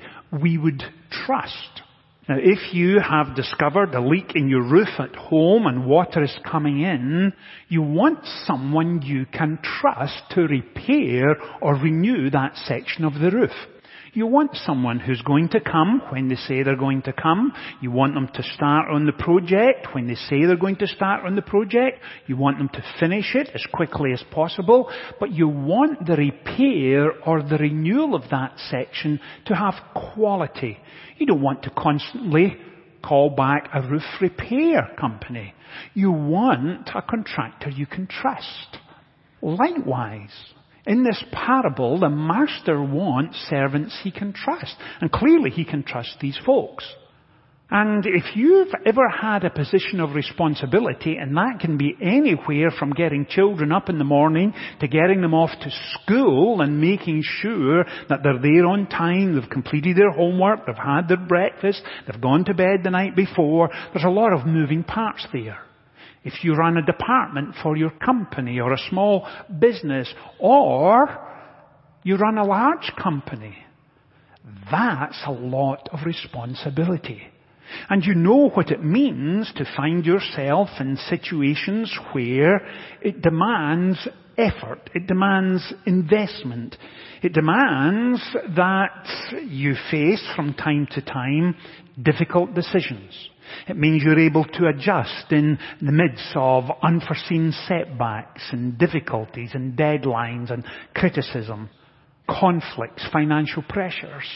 we 0.40 0.56
would 0.56 0.82
trust. 1.10 1.82
Now 2.28 2.36
if 2.38 2.72
you 2.72 3.00
have 3.00 3.34
discovered 3.34 3.94
a 3.94 4.00
leak 4.00 4.36
in 4.36 4.48
your 4.48 4.62
roof 4.62 4.88
at 5.00 5.16
home 5.16 5.66
and 5.66 5.86
water 5.86 6.22
is 6.22 6.36
coming 6.48 6.82
in, 6.82 7.32
you 7.68 7.82
want 7.82 8.20
someone 8.44 9.02
you 9.02 9.26
can 9.26 9.58
trust 9.62 10.22
to 10.30 10.42
repair 10.42 11.36
or 11.60 11.74
renew 11.74 12.30
that 12.30 12.56
section 12.66 13.04
of 13.04 13.14
the 13.14 13.30
roof. 13.30 13.50
You 14.14 14.26
want 14.26 14.54
someone 14.66 15.00
who's 15.00 15.22
going 15.22 15.48
to 15.50 15.60
come 15.60 16.02
when 16.10 16.28
they 16.28 16.34
say 16.34 16.62
they're 16.62 16.76
going 16.76 17.00
to 17.02 17.14
come. 17.14 17.50
You 17.80 17.90
want 17.90 18.12
them 18.12 18.28
to 18.34 18.42
start 18.42 18.90
on 18.90 19.06
the 19.06 19.12
project 19.12 19.94
when 19.94 20.06
they 20.06 20.16
say 20.16 20.44
they're 20.44 20.56
going 20.56 20.76
to 20.76 20.86
start 20.86 21.24
on 21.24 21.34
the 21.34 21.40
project. 21.40 21.98
You 22.26 22.36
want 22.36 22.58
them 22.58 22.68
to 22.74 22.84
finish 23.00 23.34
it 23.34 23.48
as 23.54 23.64
quickly 23.72 24.12
as 24.12 24.22
possible. 24.30 24.90
But 25.18 25.32
you 25.32 25.48
want 25.48 26.04
the 26.04 26.16
repair 26.16 27.12
or 27.26 27.42
the 27.42 27.56
renewal 27.56 28.14
of 28.14 28.28
that 28.30 28.58
section 28.68 29.18
to 29.46 29.54
have 29.54 29.74
quality. 29.94 30.76
You 31.16 31.24
don't 31.24 31.40
want 31.40 31.62
to 31.62 31.70
constantly 31.70 32.58
call 33.02 33.30
back 33.30 33.70
a 33.72 33.80
roof 33.80 34.04
repair 34.20 34.90
company. 35.00 35.54
You 35.94 36.12
want 36.12 36.90
a 36.94 37.00
contractor 37.00 37.70
you 37.70 37.86
can 37.86 38.06
trust. 38.08 38.76
Likewise, 39.40 40.28
in 40.86 41.04
this 41.04 41.22
parable, 41.32 42.00
the 42.00 42.08
master 42.08 42.82
wants 42.82 43.36
servants 43.48 43.98
he 44.02 44.10
can 44.10 44.32
trust. 44.32 44.74
And 45.00 45.12
clearly 45.12 45.50
he 45.50 45.64
can 45.64 45.82
trust 45.82 46.16
these 46.20 46.38
folks. 46.44 46.84
And 47.74 48.04
if 48.04 48.36
you've 48.36 48.74
ever 48.84 49.08
had 49.08 49.44
a 49.44 49.50
position 49.50 50.00
of 50.00 50.14
responsibility, 50.14 51.16
and 51.16 51.34
that 51.38 51.58
can 51.58 51.78
be 51.78 51.96
anywhere 52.02 52.70
from 52.70 52.90
getting 52.90 53.24
children 53.24 53.72
up 53.72 53.88
in 53.88 53.96
the 53.96 54.04
morning 54.04 54.52
to 54.80 54.88
getting 54.88 55.22
them 55.22 55.32
off 55.32 55.58
to 55.58 55.70
school 55.94 56.60
and 56.60 56.82
making 56.82 57.22
sure 57.24 57.86
that 58.10 58.22
they're 58.22 58.42
there 58.42 58.66
on 58.66 58.86
time, 58.88 59.34
they've 59.34 59.48
completed 59.48 59.96
their 59.96 60.10
homework, 60.10 60.66
they've 60.66 60.76
had 60.76 61.08
their 61.08 61.16
breakfast, 61.16 61.80
they've 62.06 62.20
gone 62.20 62.44
to 62.44 62.52
bed 62.52 62.80
the 62.84 62.90
night 62.90 63.16
before, 63.16 63.70
there's 63.94 64.04
a 64.04 64.10
lot 64.10 64.34
of 64.34 64.46
moving 64.46 64.84
parts 64.84 65.26
there. 65.32 65.60
If 66.24 66.44
you 66.44 66.54
run 66.54 66.76
a 66.76 66.82
department 66.82 67.56
for 67.62 67.76
your 67.76 67.90
company 67.90 68.60
or 68.60 68.72
a 68.72 68.88
small 68.90 69.28
business 69.58 70.12
or 70.38 71.08
you 72.04 72.16
run 72.16 72.38
a 72.38 72.44
large 72.44 72.92
company, 73.00 73.56
that's 74.70 75.20
a 75.26 75.32
lot 75.32 75.88
of 75.92 76.00
responsibility. 76.04 77.22
And 77.88 78.04
you 78.04 78.14
know 78.14 78.50
what 78.50 78.70
it 78.70 78.84
means 78.84 79.52
to 79.56 79.64
find 79.76 80.04
yourself 80.04 80.68
in 80.78 80.96
situations 81.08 81.92
where 82.12 82.60
it 83.00 83.22
demands 83.22 84.06
effort. 84.36 84.90
It 84.94 85.06
demands 85.06 85.72
investment. 85.86 86.76
It 87.22 87.32
demands 87.32 88.20
that 88.56 89.06
you 89.46 89.74
face 89.90 90.26
from 90.34 90.54
time 90.54 90.86
to 90.92 91.02
time 91.02 91.56
difficult 92.00 92.54
decisions. 92.54 93.30
It 93.68 93.76
means 93.76 94.02
you're 94.02 94.18
able 94.18 94.44
to 94.44 94.66
adjust 94.66 95.30
in 95.30 95.58
the 95.80 95.92
midst 95.92 96.32
of 96.34 96.64
unforeseen 96.82 97.52
setbacks 97.66 98.42
and 98.52 98.78
difficulties 98.78 99.50
and 99.54 99.76
deadlines 99.76 100.50
and 100.50 100.64
criticism, 100.94 101.70
conflicts, 102.28 103.06
financial 103.12 103.62
pressures. 103.62 104.28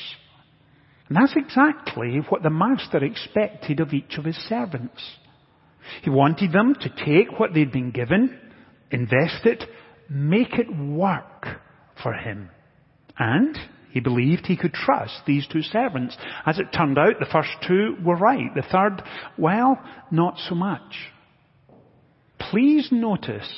And 1.08 1.16
that's 1.16 1.36
exactly 1.36 2.20
what 2.28 2.42
the 2.42 2.50
master 2.50 3.04
expected 3.04 3.80
of 3.80 3.92
each 3.92 4.18
of 4.18 4.24
his 4.24 4.36
servants. 4.48 5.02
He 6.02 6.10
wanted 6.10 6.52
them 6.52 6.74
to 6.80 7.04
take 7.04 7.38
what 7.38 7.54
they'd 7.54 7.70
been 7.70 7.92
given, 7.92 8.38
invest 8.90 9.44
it, 9.44 9.64
make 10.08 10.54
it 10.54 10.66
work 10.76 11.46
for 12.02 12.12
him. 12.12 12.50
And 13.18 13.56
he 13.96 14.00
believed 14.00 14.44
he 14.44 14.58
could 14.58 14.74
trust 14.74 15.22
these 15.26 15.46
two 15.46 15.62
servants. 15.62 16.18
As 16.44 16.58
it 16.58 16.66
turned 16.70 16.98
out, 16.98 17.18
the 17.18 17.32
first 17.32 17.48
two 17.66 17.96
were 18.04 18.18
right. 18.18 18.54
The 18.54 18.60
third, 18.60 19.02
well, 19.38 19.82
not 20.10 20.36
so 20.50 20.54
much. 20.54 21.10
Please 22.38 22.88
notice, 22.92 23.48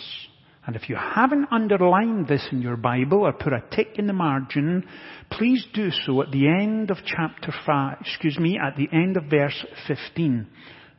and 0.65 0.77
if 0.77 0.89
you 0.89 0.95
haven't 0.95 1.49
underlined 1.51 2.29
this 2.29 2.47
in 2.53 2.63
your 2.63 2.77
Bible 2.77 3.23
or 3.23 3.33
put 3.33 3.53
a 3.53 3.65
tick 3.75 3.97
in 3.97 4.07
the 4.07 4.13
margin, 4.13 4.87
please 5.29 5.67
do 5.75 5.91
so 6.07 6.23
at 6.23 6.31
the 6.31 6.47
end 6.47 6.93
of 6.93 6.99
chapter 7.05 7.53
5, 7.67 7.97
excuse 8.01 8.39
me, 8.39 8.61
at 8.65 8.77
the 8.77 8.89
end 8.97 9.17
of 9.17 9.25
verse 9.25 9.67
15. 9.89 10.47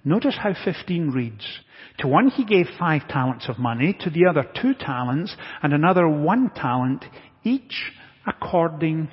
Notice 0.04 0.36
how 0.38 0.52
15 0.66 1.12
reads. 1.12 1.48
To 2.00 2.10
one 2.10 2.28
he 2.28 2.44
gave 2.44 2.66
five 2.78 3.08
talents 3.08 3.48
of 3.48 3.58
money, 3.58 3.96
to 4.02 4.10
the 4.10 4.26
other 4.30 4.46
two 4.62 4.74
talents, 4.74 5.34
and 5.64 5.72
another 5.72 6.10
one 6.10 6.52
talent, 6.54 7.06
each 7.46 7.94
according 8.28 9.08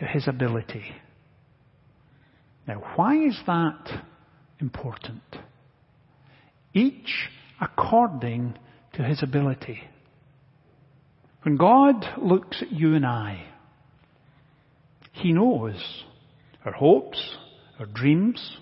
to 0.00 0.06
his 0.06 0.26
ability. 0.26 0.84
Now, 2.66 2.82
why 2.96 3.16
is 3.24 3.38
that 3.46 4.02
important? 4.60 5.22
each 6.74 7.28
according 7.60 8.54
to 8.94 9.02
his 9.02 9.22
ability. 9.22 9.80
When 11.42 11.56
God 11.56 12.04
looks 12.20 12.62
at 12.62 12.72
you 12.72 12.94
and 12.94 13.06
I, 13.06 13.46
He 15.12 15.32
knows 15.32 16.04
our 16.64 16.72
hopes, 16.72 17.36
our 17.78 17.86
dreams, 17.86 18.58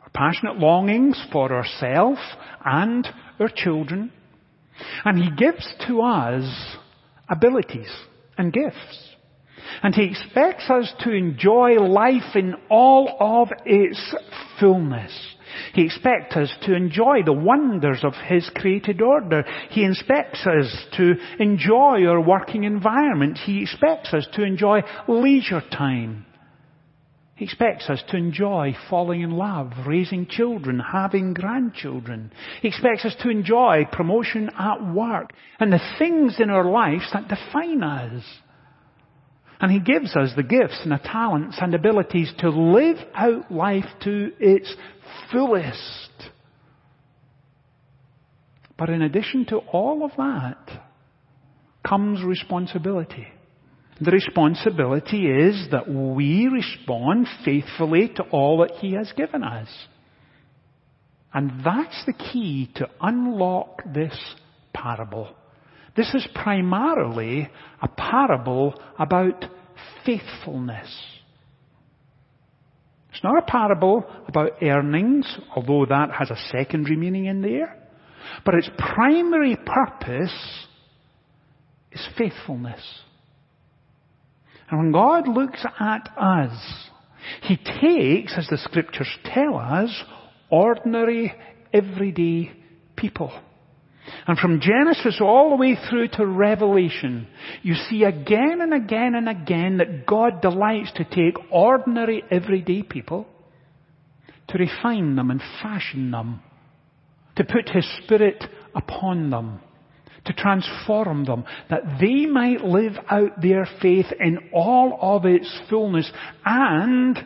our 0.00 0.08
passionate 0.14 0.58
longings 0.58 1.22
for 1.30 1.52
ourselves 1.52 2.20
and 2.64 3.06
our 3.38 3.50
children, 3.54 4.10
and 5.04 5.22
He 5.22 5.30
gives 5.36 5.74
to 5.86 6.00
us 6.00 6.76
abilities 7.28 7.90
and 8.38 8.52
gifts. 8.52 9.11
And 9.82 9.94
He 9.94 10.04
expects 10.04 10.68
us 10.70 10.92
to 11.00 11.12
enjoy 11.12 11.74
life 11.78 12.34
in 12.34 12.54
all 12.68 13.16
of 13.20 13.48
its 13.64 14.14
fullness. 14.58 15.12
He 15.74 15.84
expects 15.84 16.36
us 16.36 16.52
to 16.62 16.74
enjoy 16.74 17.22
the 17.24 17.32
wonders 17.32 18.04
of 18.04 18.14
His 18.26 18.48
created 18.54 19.00
order. 19.00 19.44
He 19.70 19.84
expects 19.84 20.46
us 20.46 20.86
to 20.96 21.14
enjoy 21.38 22.04
our 22.06 22.20
working 22.20 22.64
environment. 22.64 23.38
He 23.38 23.62
expects 23.62 24.12
us 24.14 24.26
to 24.34 24.44
enjoy 24.44 24.82
leisure 25.08 25.62
time. 25.70 26.26
He 27.34 27.46
expects 27.46 27.88
us 27.90 28.02
to 28.10 28.16
enjoy 28.16 28.76
falling 28.88 29.22
in 29.22 29.32
love, 29.32 29.72
raising 29.86 30.26
children, 30.26 30.78
having 30.78 31.34
grandchildren. 31.34 32.30
He 32.60 32.68
expects 32.68 33.04
us 33.04 33.16
to 33.22 33.30
enjoy 33.30 33.86
promotion 33.90 34.50
at 34.56 34.94
work 34.94 35.32
and 35.58 35.72
the 35.72 35.80
things 35.98 36.36
in 36.38 36.50
our 36.50 36.64
lives 36.64 37.08
that 37.12 37.28
define 37.28 37.82
us. 37.82 38.22
And 39.62 39.70
He 39.70 39.78
gives 39.78 40.16
us 40.16 40.32
the 40.34 40.42
gifts 40.42 40.80
and 40.82 40.90
the 40.90 40.98
talents 40.98 41.56
and 41.60 41.72
abilities 41.72 42.32
to 42.40 42.50
live 42.50 42.96
out 43.14 43.50
life 43.50 43.86
to 44.02 44.32
its 44.40 44.74
fullest. 45.30 46.10
But 48.76 48.90
in 48.90 49.02
addition 49.02 49.46
to 49.46 49.58
all 49.58 50.04
of 50.04 50.10
that 50.16 50.82
comes 51.86 52.24
responsibility. 52.24 53.28
The 54.00 54.10
responsibility 54.10 55.26
is 55.26 55.68
that 55.70 55.88
we 55.88 56.48
respond 56.48 57.28
faithfully 57.44 58.08
to 58.16 58.24
all 58.24 58.58
that 58.58 58.78
He 58.80 58.94
has 58.94 59.12
given 59.12 59.44
us. 59.44 59.68
And 61.32 61.64
that's 61.64 62.04
the 62.04 62.14
key 62.14 62.68
to 62.74 62.90
unlock 63.00 63.82
this 63.94 64.18
parable. 64.74 65.36
This 65.94 66.14
is 66.14 66.26
primarily 66.34 67.50
a 67.80 67.88
parable 67.88 68.74
about 68.98 69.44
faithfulness. 70.06 70.88
It's 73.12 73.22
not 73.22 73.38
a 73.38 73.50
parable 73.50 74.04
about 74.26 74.62
earnings, 74.62 75.26
although 75.54 75.84
that 75.86 76.10
has 76.12 76.30
a 76.30 76.48
secondary 76.50 76.96
meaning 76.96 77.26
in 77.26 77.42
there. 77.42 77.76
But 78.44 78.54
its 78.54 78.70
primary 78.78 79.56
purpose 79.56 80.66
is 81.90 82.08
faithfulness. 82.16 82.80
And 84.70 84.78
when 84.78 84.92
God 84.92 85.28
looks 85.28 85.62
at 85.78 86.08
us, 86.16 86.88
He 87.42 87.56
takes, 87.56 88.32
as 88.38 88.48
the 88.48 88.56
scriptures 88.56 89.10
tell 89.26 89.58
us, 89.58 89.90
ordinary, 90.48 91.34
everyday 91.74 92.52
people 92.96 93.30
and 94.26 94.38
from 94.38 94.60
Genesis 94.60 95.20
all 95.20 95.50
the 95.50 95.56
way 95.56 95.76
through 95.88 96.08
to 96.08 96.26
Revelation, 96.26 97.26
you 97.62 97.74
see 97.74 98.04
again 98.04 98.60
and 98.60 98.74
again 98.74 99.14
and 99.14 99.28
again 99.28 99.78
that 99.78 100.06
God 100.06 100.40
delights 100.40 100.92
to 100.96 101.04
take 101.04 101.36
ordinary, 101.50 102.22
everyday 102.30 102.82
people, 102.82 103.26
to 104.48 104.58
refine 104.58 105.16
them 105.16 105.30
and 105.30 105.40
fashion 105.62 106.10
them, 106.10 106.40
to 107.36 107.44
put 107.44 107.68
His 107.68 107.86
Spirit 108.04 108.42
upon 108.74 109.30
them, 109.30 109.60
to 110.24 110.32
transform 110.32 111.24
them, 111.24 111.44
that 111.70 111.82
they 112.00 112.26
might 112.26 112.64
live 112.64 112.94
out 113.08 113.40
their 113.40 113.68
faith 113.80 114.06
in 114.20 114.50
all 114.52 114.98
of 115.00 115.24
its 115.24 115.60
fullness 115.68 116.10
and 116.44 117.18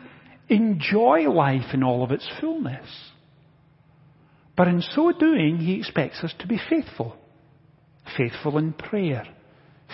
enjoy 0.49 1.29
life 1.29 1.73
in 1.73 1.83
all 1.83 2.03
of 2.03 2.11
its 2.11 2.27
fullness. 2.39 2.87
But 4.57 4.67
in 4.67 4.81
so 4.81 5.11
doing, 5.11 5.59
He 5.59 5.75
expects 5.75 6.23
us 6.23 6.33
to 6.39 6.47
be 6.47 6.59
faithful. 6.69 7.15
Faithful 8.17 8.57
in 8.57 8.73
prayer. 8.73 9.23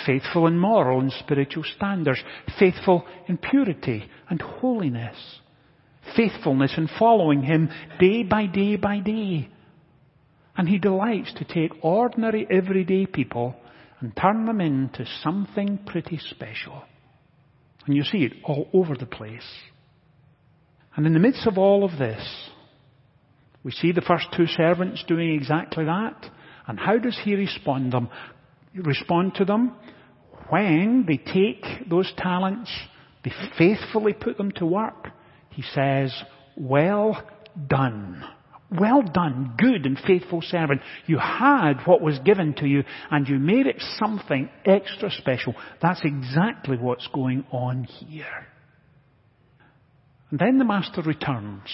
Faithful 0.05 0.47
in 0.47 0.57
moral 0.57 1.01
and 1.01 1.11
spiritual 1.11 1.65
standards. 1.75 2.23
Faithful 2.57 3.05
in 3.27 3.37
purity 3.37 4.09
and 4.29 4.41
holiness. 4.41 5.17
Faithfulness 6.15 6.73
in 6.77 6.89
following 6.97 7.43
Him 7.43 7.69
day 7.99 8.23
by 8.23 8.47
day 8.47 8.77
by 8.77 8.99
day. 8.99 9.49
And 10.55 10.69
He 10.69 10.79
delights 10.79 11.33
to 11.33 11.45
take 11.45 11.83
ordinary 11.83 12.47
everyday 12.49 13.05
people 13.05 13.55
and 13.99 14.15
turn 14.15 14.45
them 14.45 14.61
into 14.61 15.05
something 15.21 15.79
pretty 15.85 16.19
special. 16.29 16.83
And 17.85 17.95
you 17.95 18.03
see 18.03 18.19
it 18.19 18.33
all 18.43 18.69
over 18.73 18.95
the 18.95 19.05
place. 19.05 19.49
And 20.95 21.05
in 21.05 21.13
the 21.13 21.19
midst 21.19 21.47
of 21.47 21.57
all 21.57 21.83
of 21.83 21.97
this, 21.97 22.49
we 23.63 23.71
see 23.71 23.91
the 23.91 24.01
first 24.01 24.27
two 24.35 24.47
servants 24.47 25.03
doing 25.07 25.33
exactly 25.33 25.85
that. 25.85 26.25
And 26.67 26.79
how 26.79 26.97
does 26.97 27.19
he 27.23 27.35
respond 27.35 27.91
them? 27.93 28.09
Respond 28.75 29.35
to 29.35 29.45
them 29.45 29.75
when 30.49 31.05
they 31.07 31.17
take 31.17 31.89
those 31.89 32.11
talents, 32.17 32.71
they 33.23 33.31
faithfully 33.57 34.13
put 34.13 34.37
them 34.37 34.51
to 34.51 34.65
work. 34.65 35.09
He 35.49 35.61
says, 35.61 36.13
"Well 36.55 37.21
done." 37.67 38.23
Well 38.69 39.03
done, 39.03 39.53
good 39.55 39.85
and 39.85 39.99
faithful 39.99 40.41
servant. 40.41 40.81
You 41.05 41.19
had 41.19 41.85
what 41.85 42.01
was 42.01 42.17
given 42.19 42.53
to 42.55 42.67
you 42.67 42.83
and 43.11 43.27
you 43.27 43.37
made 43.37 43.67
it 43.67 43.79
something 43.99 44.49
extra 44.65 45.11
special. 45.11 45.53
That's 45.79 46.01
exactly 46.03 46.77
what's 46.77 47.07
going 47.07 47.45
on 47.51 47.83
here. 47.83 48.47
And 50.31 50.39
then 50.39 50.57
the 50.57 50.65
master 50.65 51.03
returns. 51.03 51.69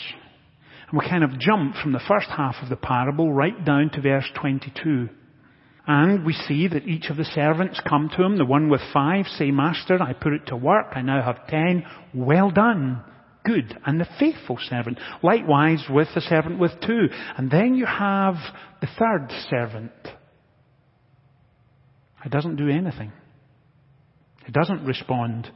And 0.90 1.00
we 1.00 1.08
kind 1.08 1.24
of 1.24 1.40
jump 1.40 1.76
from 1.76 1.92
the 1.92 2.02
first 2.08 2.28
half 2.30 2.56
of 2.62 2.70
the 2.70 2.76
parable 2.76 3.32
right 3.32 3.64
down 3.64 3.92
to 3.92 4.02
verse 4.02 4.30
22. 4.36 5.10
And 5.86 6.26
we 6.26 6.34
see 6.34 6.68
that 6.68 6.88
each 6.88 7.10
of 7.10 7.18
the 7.18 7.26
servants 7.26 7.82
come 7.88 8.10
to 8.16 8.24
him. 8.24 8.38
The 8.38 8.46
one 8.46 8.70
with 8.70 8.82
five 8.94 9.26
say, 9.26 9.52
Master, 9.52 10.02
I 10.02 10.14
put 10.14 10.34
it 10.34 10.48
to 10.48 10.56
work. 10.56 10.88
I 10.94 11.02
now 11.02 11.24
have 11.24 11.48
ten. 11.48 11.84
Well 12.14 12.52
done. 12.52 13.04
Good. 13.44 13.76
And 13.86 14.00
the 14.00 14.08
faithful 14.20 14.60
servant. 14.70 15.00
Likewise 15.24 15.84
with 15.90 16.10
the 16.14 16.22
servant 16.22 16.60
with 16.60 16.72
two. 16.82 17.08
And 17.38 17.50
then 17.50 17.76
you 17.76 17.86
have 17.86 18.36
the 18.82 18.88
third 19.00 19.32
servant. 19.50 19.92
He 22.24 22.30
doesn't 22.30 22.58
do 22.58 22.70
anything. 22.70 23.12
He 24.46 24.52
doesn't 24.52 24.86
respond 24.86 25.50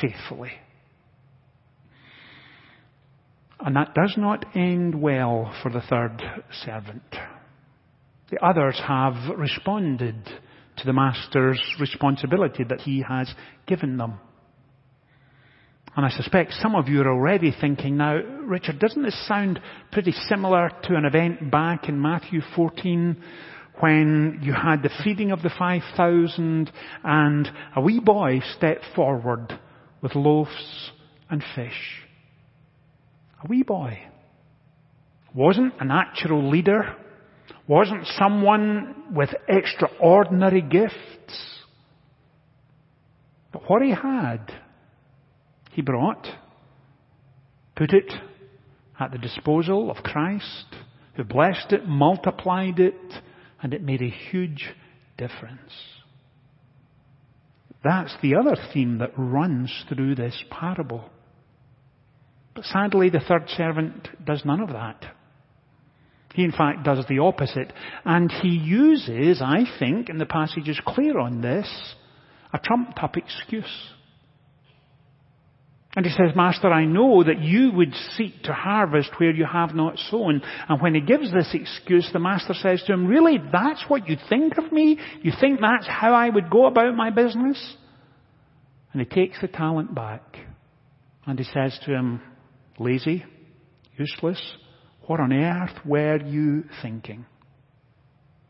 faithfully. 0.00 0.52
And 3.60 3.74
that 3.76 3.94
does 3.94 4.14
not 4.16 4.44
end 4.54 5.00
well 5.00 5.52
for 5.62 5.70
the 5.70 5.80
third 5.80 6.22
servant. 6.64 7.02
The 8.30 8.44
others 8.44 8.80
have 8.86 9.36
responded 9.36 10.16
to 10.76 10.86
the 10.86 10.92
master's 10.92 11.60
responsibility 11.80 12.64
that 12.64 12.82
he 12.82 13.02
has 13.02 13.32
given 13.66 13.96
them. 13.96 14.20
And 15.96 16.06
I 16.06 16.10
suspect 16.10 16.52
some 16.52 16.76
of 16.76 16.88
you 16.88 17.00
are 17.00 17.08
already 17.08 17.52
thinking 17.60 17.96
now, 17.96 18.18
Richard, 18.42 18.78
doesn't 18.78 19.02
this 19.02 19.26
sound 19.26 19.60
pretty 19.90 20.12
similar 20.12 20.70
to 20.84 20.94
an 20.94 21.04
event 21.04 21.50
back 21.50 21.88
in 21.88 22.00
Matthew 22.00 22.40
14 22.54 23.20
when 23.80 24.38
you 24.42 24.52
had 24.52 24.82
the 24.82 24.90
feeding 25.02 25.32
of 25.32 25.42
the 25.42 25.50
5,000 25.58 26.70
and 27.02 27.48
a 27.74 27.80
wee 27.80 27.98
boy 27.98 28.40
stepped 28.56 28.84
forward 28.94 29.58
with 30.00 30.14
loaves 30.14 30.92
and 31.30 31.42
fish? 31.56 32.07
A 33.44 33.46
wee 33.48 33.62
boy. 33.62 33.98
Wasn't 35.34 35.74
a 35.80 35.84
natural 35.84 36.50
leader. 36.50 36.96
Wasn't 37.66 38.06
someone 38.18 39.04
with 39.14 39.30
extraordinary 39.48 40.62
gifts. 40.62 40.94
But 43.52 43.68
what 43.68 43.82
he 43.82 43.90
had, 43.90 44.52
he 45.72 45.82
brought, 45.82 46.26
put 47.76 47.92
it 47.92 48.12
at 48.98 49.12
the 49.12 49.18
disposal 49.18 49.90
of 49.90 50.02
Christ, 50.02 50.66
who 51.14 51.24
blessed 51.24 51.72
it, 51.72 51.86
multiplied 51.86 52.78
it, 52.78 52.94
and 53.62 53.72
it 53.72 53.82
made 53.82 54.02
a 54.02 54.10
huge 54.30 54.74
difference. 55.16 55.72
That's 57.84 58.14
the 58.22 58.34
other 58.34 58.56
theme 58.72 58.98
that 58.98 59.12
runs 59.16 59.84
through 59.88 60.16
this 60.16 60.42
parable. 60.50 61.10
But 62.58 62.64
sadly, 62.64 63.08
the 63.08 63.20
third 63.20 63.48
servant 63.50 64.08
does 64.26 64.44
none 64.44 64.60
of 64.60 64.70
that. 64.70 65.14
He 66.34 66.42
in 66.42 66.50
fact 66.50 66.82
does 66.82 67.06
the 67.08 67.20
opposite. 67.20 67.72
And 68.04 68.32
he 68.32 68.48
uses, 68.48 69.40
I 69.40 69.62
think, 69.78 70.08
and 70.08 70.20
the 70.20 70.26
passage 70.26 70.68
is 70.68 70.80
clear 70.84 71.20
on 71.20 71.40
this, 71.40 71.68
a 72.52 72.58
trumped 72.58 72.98
up 73.00 73.16
excuse. 73.16 73.92
And 75.94 76.04
he 76.04 76.10
says, 76.10 76.34
Master, 76.34 76.68
I 76.68 76.84
know 76.84 77.22
that 77.22 77.38
you 77.38 77.70
would 77.70 77.94
seek 78.16 78.42
to 78.42 78.52
harvest 78.52 79.10
where 79.18 79.30
you 79.30 79.46
have 79.46 79.76
not 79.76 79.96
sown. 80.10 80.42
And 80.68 80.82
when 80.82 80.96
he 80.96 81.00
gives 81.00 81.32
this 81.32 81.50
excuse, 81.54 82.10
the 82.12 82.18
master 82.18 82.54
says 82.54 82.82
to 82.88 82.92
him, 82.92 83.06
really, 83.06 83.38
that's 83.52 83.84
what 83.86 84.08
you 84.08 84.16
think 84.28 84.58
of 84.58 84.72
me? 84.72 84.98
You 85.22 85.30
think 85.40 85.60
that's 85.60 85.86
how 85.86 86.12
I 86.12 86.28
would 86.28 86.50
go 86.50 86.66
about 86.66 86.96
my 86.96 87.10
business? 87.10 87.76
And 88.92 89.00
he 89.00 89.06
takes 89.06 89.40
the 89.40 89.46
talent 89.46 89.94
back. 89.94 90.38
And 91.24 91.38
he 91.38 91.44
says 91.44 91.78
to 91.84 91.94
him, 91.94 92.20
lazy, 92.78 93.24
useless, 93.96 94.40
what 95.06 95.20
on 95.20 95.32
earth 95.32 95.84
were 95.84 96.18
you 96.22 96.64
thinking? 96.82 97.26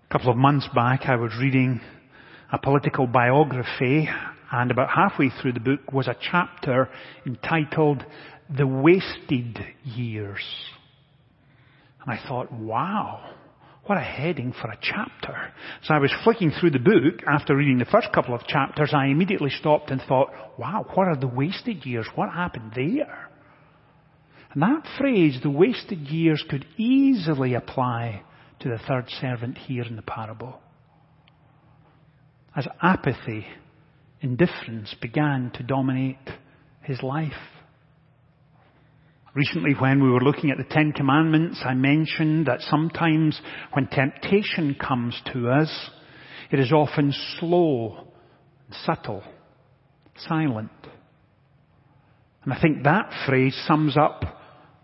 A 0.08 0.12
couple 0.12 0.30
of 0.30 0.36
months 0.36 0.68
back, 0.74 1.02
I 1.06 1.16
was 1.16 1.32
reading 1.40 1.80
a 2.52 2.58
political 2.58 3.06
biography 3.06 4.08
and 4.50 4.70
about 4.70 4.88
halfway 4.90 5.30
through 5.30 5.52
the 5.52 5.60
book 5.60 5.92
was 5.92 6.08
a 6.08 6.16
chapter 6.30 6.88
entitled 7.26 8.04
The 8.48 8.66
Wasted 8.66 9.58
Years. 9.84 10.42
And 12.00 12.18
I 12.18 12.26
thought, 12.26 12.50
wow, 12.50 13.34
what 13.84 13.98
a 13.98 14.02
heading 14.02 14.54
for 14.60 14.70
a 14.70 14.78
chapter. 14.80 15.52
So 15.82 15.94
I 15.94 15.98
was 15.98 16.14
flicking 16.24 16.50
through 16.50 16.70
the 16.70 16.78
book 16.78 17.22
after 17.26 17.54
reading 17.54 17.78
the 17.78 17.84
first 17.84 18.08
couple 18.12 18.34
of 18.34 18.46
chapters. 18.46 18.92
I 18.94 19.06
immediately 19.06 19.50
stopped 19.50 19.90
and 19.90 20.00
thought, 20.08 20.30
wow, 20.58 20.86
what 20.94 21.08
are 21.08 21.16
the 21.16 21.26
wasted 21.26 21.84
years? 21.84 22.06
What 22.14 22.30
happened 22.30 22.72
there? 22.74 23.28
And 24.52 24.62
that 24.62 24.84
phrase, 24.98 25.38
the 25.42 25.50
wasted 25.50 26.08
years, 26.08 26.44
could 26.48 26.64
easily 26.76 27.54
apply 27.54 28.22
to 28.60 28.68
the 28.68 28.78
third 28.78 29.08
servant 29.20 29.58
here 29.58 29.84
in 29.84 29.96
the 29.96 30.02
parable. 30.02 30.60
As 32.56 32.66
apathy 32.82 33.46
indifference 34.20 34.94
began 35.00 35.50
to 35.54 35.62
dominate 35.62 36.16
his 36.82 37.02
life. 37.02 37.32
Recently 39.34 39.74
when 39.78 40.02
we 40.02 40.10
were 40.10 40.22
looking 40.22 40.50
at 40.50 40.56
the 40.56 40.64
Ten 40.64 40.92
Commandments, 40.92 41.60
I 41.64 41.74
mentioned 41.74 42.46
that 42.46 42.62
sometimes 42.62 43.40
when 43.72 43.86
temptation 43.86 44.74
comes 44.74 45.20
to 45.32 45.50
us, 45.50 45.90
it 46.50 46.58
is 46.58 46.72
often 46.72 47.12
slow, 47.38 48.08
subtle, 48.84 49.22
silent. 50.16 50.70
And 52.42 52.52
I 52.52 52.60
think 52.60 52.84
that 52.84 53.12
phrase 53.26 53.54
sums 53.66 53.96
up 53.96 54.37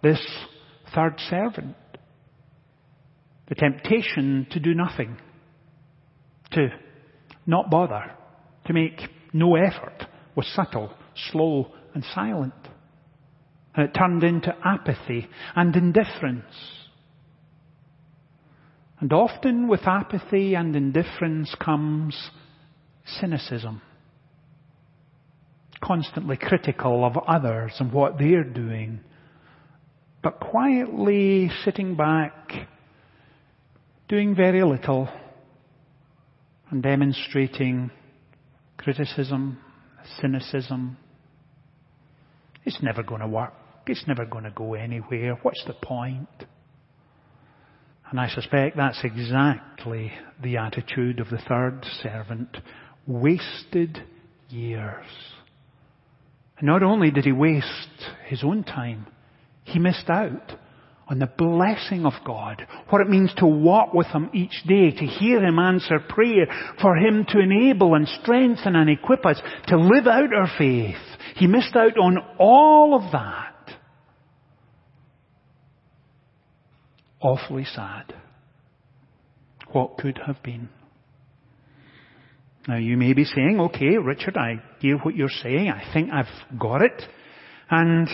this 0.04 0.20
third 0.94 1.18
servant. 1.28 1.74
The 3.48 3.56
temptation 3.56 4.46
to 4.52 4.60
do 4.60 4.74
nothing. 4.74 5.16
To 6.52 6.68
not 7.46 7.70
bother. 7.70 8.12
To 8.66 8.72
make 8.72 9.00
no 9.32 9.56
effort, 9.56 10.06
was 10.36 10.46
subtle, 10.54 10.90
slow, 11.32 11.72
and 11.94 12.04
silent. 12.14 12.54
And 13.74 13.88
it 13.88 13.92
turned 13.92 14.22
into 14.22 14.54
apathy 14.64 15.28
and 15.56 15.74
indifference. 15.74 16.54
And 19.00 19.12
often 19.12 19.68
with 19.68 19.86
apathy 19.86 20.54
and 20.54 20.76
indifference 20.76 21.54
comes 21.62 22.30
cynicism. 23.20 23.82
Constantly 25.82 26.36
critical 26.36 27.04
of 27.04 27.18
others 27.26 27.72
and 27.80 27.92
what 27.92 28.18
they're 28.18 28.44
doing. 28.44 29.00
But 30.24 30.40
quietly 30.40 31.50
sitting 31.66 31.96
back, 31.96 32.32
doing 34.08 34.34
very 34.34 34.64
little, 34.64 35.06
and 36.70 36.82
demonstrating 36.82 37.90
criticism, 38.78 39.58
cynicism. 40.18 40.96
It's 42.64 42.82
never 42.82 43.02
going 43.02 43.20
to 43.20 43.28
work. 43.28 43.52
It's 43.86 44.04
never 44.08 44.24
going 44.24 44.44
to 44.44 44.50
go 44.50 44.72
anywhere. 44.72 45.38
What's 45.42 45.62
the 45.66 45.74
point? 45.74 46.28
And 48.10 48.18
I 48.18 48.28
suspect 48.28 48.78
that's 48.78 49.04
exactly 49.04 50.10
the 50.42 50.56
attitude 50.56 51.20
of 51.20 51.28
the 51.28 51.42
third 51.46 51.84
servant. 52.02 52.56
Wasted 53.06 53.98
years. 54.48 55.04
And 56.56 56.66
not 56.66 56.82
only 56.82 57.10
did 57.10 57.26
he 57.26 57.32
waste 57.32 57.66
his 58.26 58.42
own 58.42 58.64
time, 58.64 59.06
he 59.64 59.78
missed 59.78 60.08
out 60.08 60.52
on 61.06 61.18
the 61.18 61.26
blessing 61.26 62.06
of 62.06 62.14
God, 62.24 62.66
what 62.88 63.02
it 63.02 63.08
means 63.08 63.32
to 63.36 63.46
walk 63.46 63.92
with 63.92 64.06
Him 64.06 64.30
each 64.32 64.62
day, 64.66 64.90
to 64.90 65.04
hear 65.04 65.44
Him 65.44 65.58
answer 65.58 65.98
prayer, 66.00 66.46
for 66.80 66.96
Him 66.96 67.26
to 67.28 67.40
enable 67.40 67.94
and 67.94 68.08
strengthen 68.22 68.74
and 68.74 68.88
equip 68.88 69.26
us 69.26 69.40
to 69.68 69.76
live 69.76 70.06
out 70.06 70.34
our 70.34 70.50
faith. 70.56 70.96
He 71.36 71.46
missed 71.46 71.76
out 71.76 71.98
on 71.98 72.18
all 72.38 72.94
of 72.94 73.12
that. 73.12 73.50
Awfully 77.20 77.64
sad. 77.64 78.14
What 79.72 79.98
could 79.98 80.20
have 80.26 80.42
been? 80.42 80.68
Now 82.66 82.76
you 82.76 82.96
may 82.96 83.12
be 83.12 83.24
saying, 83.24 83.60
okay, 83.60 83.98
Richard, 83.98 84.38
I 84.38 84.62
hear 84.78 84.96
what 84.96 85.16
you're 85.16 85.28
saying. 85.28 85.68
I 85.68 85.92
think 85.92 86.10
I've 86.10 86.58
got 86.58 86.80
it. 86.80 87.02
And 87.70 88.08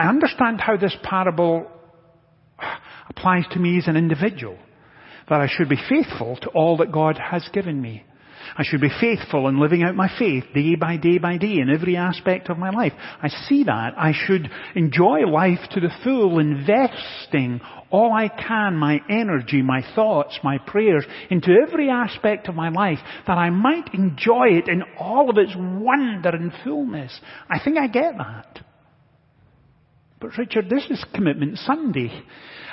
I 0.00 0.08
understand 0.08 0.62
how 0.62 0.78
this 0.78 0.96
parable 1.02 1.66
applies 3.10 3.44
to 3.50 3.58
me 3.58 3.76
as 3.76 3.86
an 3.86 3.96
individual. 3.96 4.56
That 5.28 5.42
I 5.42 5.46
should 5.46 5.68
be 5.68 5.76
faithful 5.76 6.38
to 6.40 6.48
all 6.48 6.78
that 6.78 6.90
God 6.90 7.18
has 7.18 7.46
given 7.52 7.82
me. 7.82 8.04
I 8.56 8.64
should 8.64 8.80
be 8.80 8.88
faithful 8.98 9.46
in 9.48 9.60
living 9.60 9.82
out 9.82 9.94
my 9.94 10.10
faith 10.18 10.44
day 10.54 10.74
by 10.74 10.96
day 10.96 11.18
by 11.18 11.36
day 11.36 11.58
in 11.58 11.68
every 11.68 11.98
aspect 11.98 12.48
of 12.48 12.56
my 12.56 12.70
life. 12.70 12.94
I 13.22 13.28
see 13.28 13.64
that. 13.64 13.92
I 13.98 14.12
should 14.14 14.50
enjoy 14.74 15.26
life 15.26 15.60
to 15.72 15.80
the 15.80 15.92
full, 16.02 16.38
investing 16.38 17.60
all 17.90 18.10
I 18.10 18.28
can, 18.28 18.76
my 18.76 19.00
energy, 19.10 19.60
my 19.60 19.84
thoughts, 19.94 20.38
my 20.42 20.56
prayers, 20.56 21.04
into 21.28 21.50
every 21.68 21.90
aspect 21.90 22.48
of 22.48 22.54
my 22.54 22.70
life, 22.70 23.00
that 23.26 23.36
I 23.36 23.50
might 23.50 23.92
enjoy 23.92 24.48
it 24.52 24.68
in 24.68 24.82
all 24.98 25.28
of 25.28 25.36
its 25.36 25.52
wonder 25.54 26.30
and 26.30 26.52
fullness. 26.64 27.20
I 27.50 27.62
think 27.62 27.76
I 27.76 27.86
get 27.86 28.16
that. 28.16 28.60
But 30.20 30.36
Richard, 30.36 30.68
this 30.68 30.84
is 30.90 31.02
Commitment 31.14 31.56
Sunday. 31.58 32.12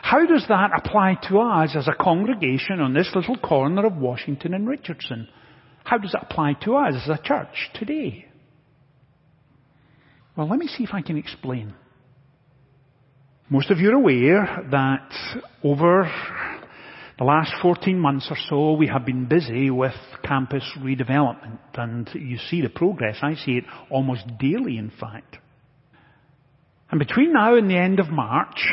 How 0.02 0.26
does 0.26 0.46
that 0.50 0.72
apply 0.76 1.16
to 1.30 1.40
us 1.40 1.76
as 1.76 1.88
a 1.88 2.04
congregation 2.04 2.82
on 2.82 2.94
this 2.94 3.10
little 3.16 3.38
corner 3.38 3.86
of 3.86 3.96
Washington 3.96 4.54
and 4.54 4.68
Richardson? 4.68 5.30
How 5.86 5.98
does 5.98 6.14
it 6.14 6.20
apply 6.22 6.54
to 6.64 6.76
us 6.76 6.96
as 7.04 7.10
a 7.10 7.24
church 7.24 7.70
today? 7.74 8.26
Well, 10.36 10.50
let 10.50 10.60
me 10.60 10.68
see 10.68 10.84
if 10.84 10.90
I 10.94 11.02
can 11.02 11.18
explain. 11.18 11.74
Most 13.50 13.72
of 13.72 13.80
you 13.80 13.92
are 13.92 13.96
aware 13.96 14.68
that 14.70 15.10
over 15.64 16.12
the 17.18 17.24
last 17.24 17.54
14 17.62 17.98
months 17.98 18.28
or 18.30 18.38
so 18.50 18.74
we 18.74 18.88
have 18.88 19.06
been 19.06 19.26
busy 19.26 19.70
with 19.70 19.96
campus 20.22 20.64
redevelopment 20.80 21.60
and 21.76 22.10
you 22.14 22.38
see 22.50 22.62
the 22.62 22.70
progress. 22.70 23.20
I 23.22 23.36
see 23.36 23.54
it 23.54 23.64
almost 23.90 24.26
daily 24.38 24.78
in 24.78 24.92
fact. 25.00 25.38
And 26.89 27.00
between 27.00 27.34
now 27.34 27.56
and 27.56 27.69
the 27.69 27.78
end 27.78 28.00
of 28.00 28.10
March, 28.10 28.65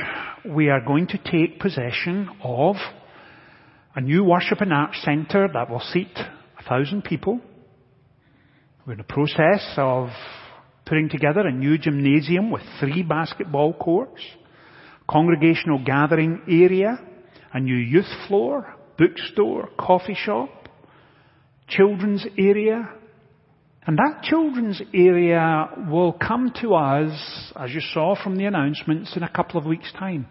we 0.44 0.68
are 0.68 0.81
going 0.81 1.09
to 1.09 1.18
take 1.18 1.59
possession 1.59 2.29
of 2.44 2.77
a 3.96 4.00
new 4.00 4.22
worship 4.22 4.61
and 4.61 4.72
arts 4.72 5.03
centre 5.03 5.48
that 5.53 5.68
will 5.68 5.81
seat 5.81 6.16
a 6.16 6.62
thousand 6.62 7.03
people. 7.03 7.40
We're 8.87 8.92
in 8.92 8.98
the 8.98 9.05
process 9.05 9.74
of 9.77 10.11
putting 10.87 11.09
together 11.09 11.40
a 11.40 11.50
new 11.50 11.77
gymnasium 11.77 12.53
with 12.53 12.62
three 12.79 13.03
basketball 13.03 13.72
courts, 13.72 14.22
congregational 15.11 15.85
gathering 15.85 16.42
area, 16.48 17.00
a 17.53 17.59
new 17.59 17.74
youth 17.74 18.11
floor, 18.29 18.77
bookstore, 18.96 19.70
coffee 19.77 20.16
shop, 20.16 20.68
children's 21.66 22.24
area, 22.38 22.90
and 23.87 23.99
that 23.99 24.23
children's 24.23 24.81
area 24.94 25.68
will 25.90 26.12
come 26.12 26.53
to 26.62 26.75
us, 26.75 27.53
as 27.55 27.70
you 27.70 27.81
saw 27.81 28.14
from 28.20 28.37
the 28.37 28.47
announcements, 28.47 29.14
in 29.16 29.23
a 29.23 29.29
couple 29.29 29.61
of 29.61 29.66
weeks' 29.66 29.92
time. 29.92 30.27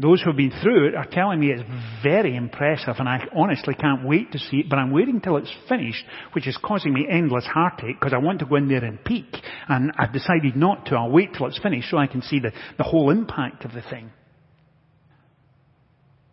Those 0.00 0.22
who 0.22 0.30
have 0.30 0.36
been 0.36 0.52
through 0.62 0.88
it 0.88 0.94
are 0.94 1.08
telling 1.10 1.40
me 1.40 1.50
it's 1.50 1.68
very 2.04 2.36
impressive 2.36 2.94
and 2.98 3.08
I 3.08 3.26
honestly 3.34 3.74
can't 3.74 4.06
wait 4.06 4.30
to 4.30 4.38
see 4.38 4.58
it, 4.58 4.70
but 4.70 4.78
I'm 4.78 4.92
waiting 4.92 5.20
till 5.20 5.36
it's 5.36 5.52
finished, 5.68 6.04
which 6.32 6.46
is 6.46 6.56
causing 6.62 6.92
me 6.92 7.06
endless 7.10 7.44
heartache 7.44 7.96
because 7.98 8.12
I 8.12 8.18
want 8.18 8.38
to 8.38 8.46
go 8.46 8.56
in 8.56 8.68
there 8.68 8.84
and 8.84 9.04
peek. 9.04 9.26
And 9.68 9.90
I've 9.98 10.12
decided 10.12 10.54
not 10.54 10.86
to. 10.86 10.94
I'll 10.94 11.10
wait 11.10 11.34
till 11.34 11.46
it's 11.46 11.58
finished 11.58 11.90
so 11.90 11.98
I 11.98 12.06
can 12.06 12.22
see 12.22 12.38
the, 12.38 12.52
the 12.76 12.84
whole 12.84 13.10
impact 13.10 13.64
of 13.64 13.72
the 13.72 13.82
thing. 13.82 14.12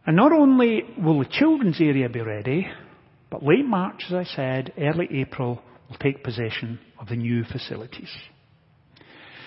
And 0.06 0.16
not 0.16 0.32
only 0.32 0.84
will 1.00 1.20
the 1.20 1.30
children's 1.30 1.82
area 1.82 2.08
be 2.08 2.22
ready, 2.22 2.68
but 3.32 3.42
late 3.42 3.66
March, 3.66 4.04
as 4.08 4.14
I 4.14 4.24
said, 4.26 4.74
early 4.78 5.08
April, 5.12 5.60
will 5.90 5.98
take 5.98 6.24
possession 6.24 6.80
of 7.00 7.08
the 7.08 7.16
new 7.16 7.44
facilities. 7.44 8.10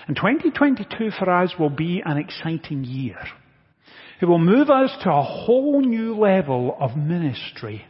And 0.06 0.16
2022 0.16 1.10
for 1.18 1.30
us 1.30 1.52
will 1.58 1.70
be 1.70 2.02
an 2.04 2.16
exciting 2.16 2.84
year. 2.84 3.18
It 4.20 4.24
will 4.24 4.38
move 4.38 4.70
us 4.70 4.90
to 5.02 5.10
a 5.10 5.22
whole 5.22 5.80
new 5.80 6.14
level 6.16 6.76
of 6.80 6.96
ministry. 6.96 7.84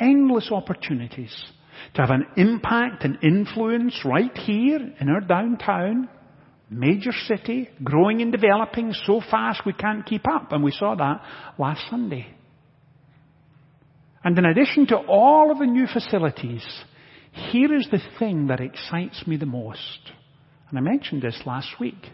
Endless 0.00 0.50
opportunities 0.52 1.34
to 1.94 2.00
have 2.00 2.10
an 2.10 2.26
impact 2.36 3.04
and 3.04 3.18
influence 3.22 4.00
right 4.04 4.36
here 4.36 4.78
in 5.00 5.08
our 5.08 5.20
downtown, 5.20 6.08
major 6.70 7.12
city, 7.26 7.68
growing 7.82 8.22
and 8.22 8.30
developing 8.30 8.92
so 9.06 9.20
fast 9.30 9.62
we 9.66 9.72
can't 9.72 10.06
keep 10.06 10.26
up. 10.28 10.52
And 10.52 10.62
we 10.62 10.70
saw 10.70 10.94
that 10.94 11.22
last 11.58 11.82
Sunday. 11.90 12.26
And 14.24 14.36
in 14.38 14.44
addition 14.44 14.86
to 14.88 14.96
all 14.96 15.50
of 15.50 15.58
the 15.58 15.66
new 15.66 15.86
facilities, 15.86 16.66
here 17.32 17.74
is 17.74 17.88
the 17.90 18.00
thing 18.18 18.48
that 18.48 18.60
excites 18.60 19.26
me 19.26 19.36
the 19.36 19.46
most. 19.46 20.12
And 20.68 20.78
I 20.78 20.82
mentioned 20.82 21.22
this 21.22 21.40
last 21.46 21.80
week. 21.80 22.06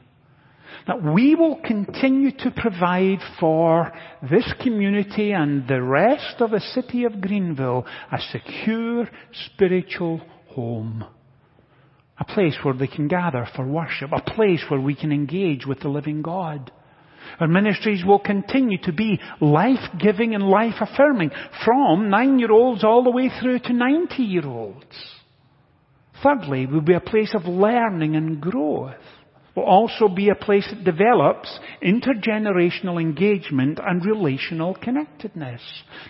That 0.86 1.02
we 1.02 1.34
will 1.34 1.60
continue 1.64 2.30
to 2.38 2.50
provide 2.50 3.20
for 3.38 3.92
this 4.28 4.52
community 4.62 5.32
and 5.32 5.66
the 5.66 5.82
rest 5.82 6.40
of 6.40 6.50
the 6.50 6.60
city 6.60 7.04
of 7.04 7.20
Greenville 7.20 7.86
a 8.12 8.18
secure 8.32 9.08
spiritual 9.46 10.20
home. 10.48 11.04
A 12.18 12.24
place 12.24 12.56
where 12.62 12.74
they 12.74 12.86
can 12.86 13.08
gather 13.08 13.46
for 13.54 13.66
worship. 13.66 14.10
A 14.12 14.20
place 14.20 14.62
where 14.68 14.80
we 14.80 14.94
can 14.94 15.12
engage 15.12 15.66
with 15.66 15.80
the 15.80 15.88
living 15.88 16.22
God. 16.22 16.70
Our 17.40 17.48
ministries 17.48 18.04
will 18.04 18.18
continue 18.18 18.78
to 18.82 18.92
be 18.92 19.20
life-giving 19.40 20.34
and 20.34 20.44
life-affirming 20.44 21.30
from 21.64 22.10
nine-year-olds 22.10 22.84
all 22.84 23.04
the 23.04 23.10
way 23.10 23.30
through 23.40 23.60
to 23.60 23.70
90-year-olds. 23.70 24.96
Thirdly, 26.22 26.66
will 26.66 26.80
be 26.80 26.94
a 26.94 27.00
place 27.00 27.34
of 27.34 27.44
learning 27.44 28.16
and 28.16 28.40
growth. 28.40 28.94
Will 29.54 29.64
also 29.64 30.08
be 30.08 30.30
a 30.30 30.34
place 30.34 30.66
that 30.68 30.84
develops 30.84 31.58
intergenerational 31.82 33.00
engagement 33.00 33.78
and 33.84 34.04
relational 34.04 34.74
connectedness. 34.74 35.60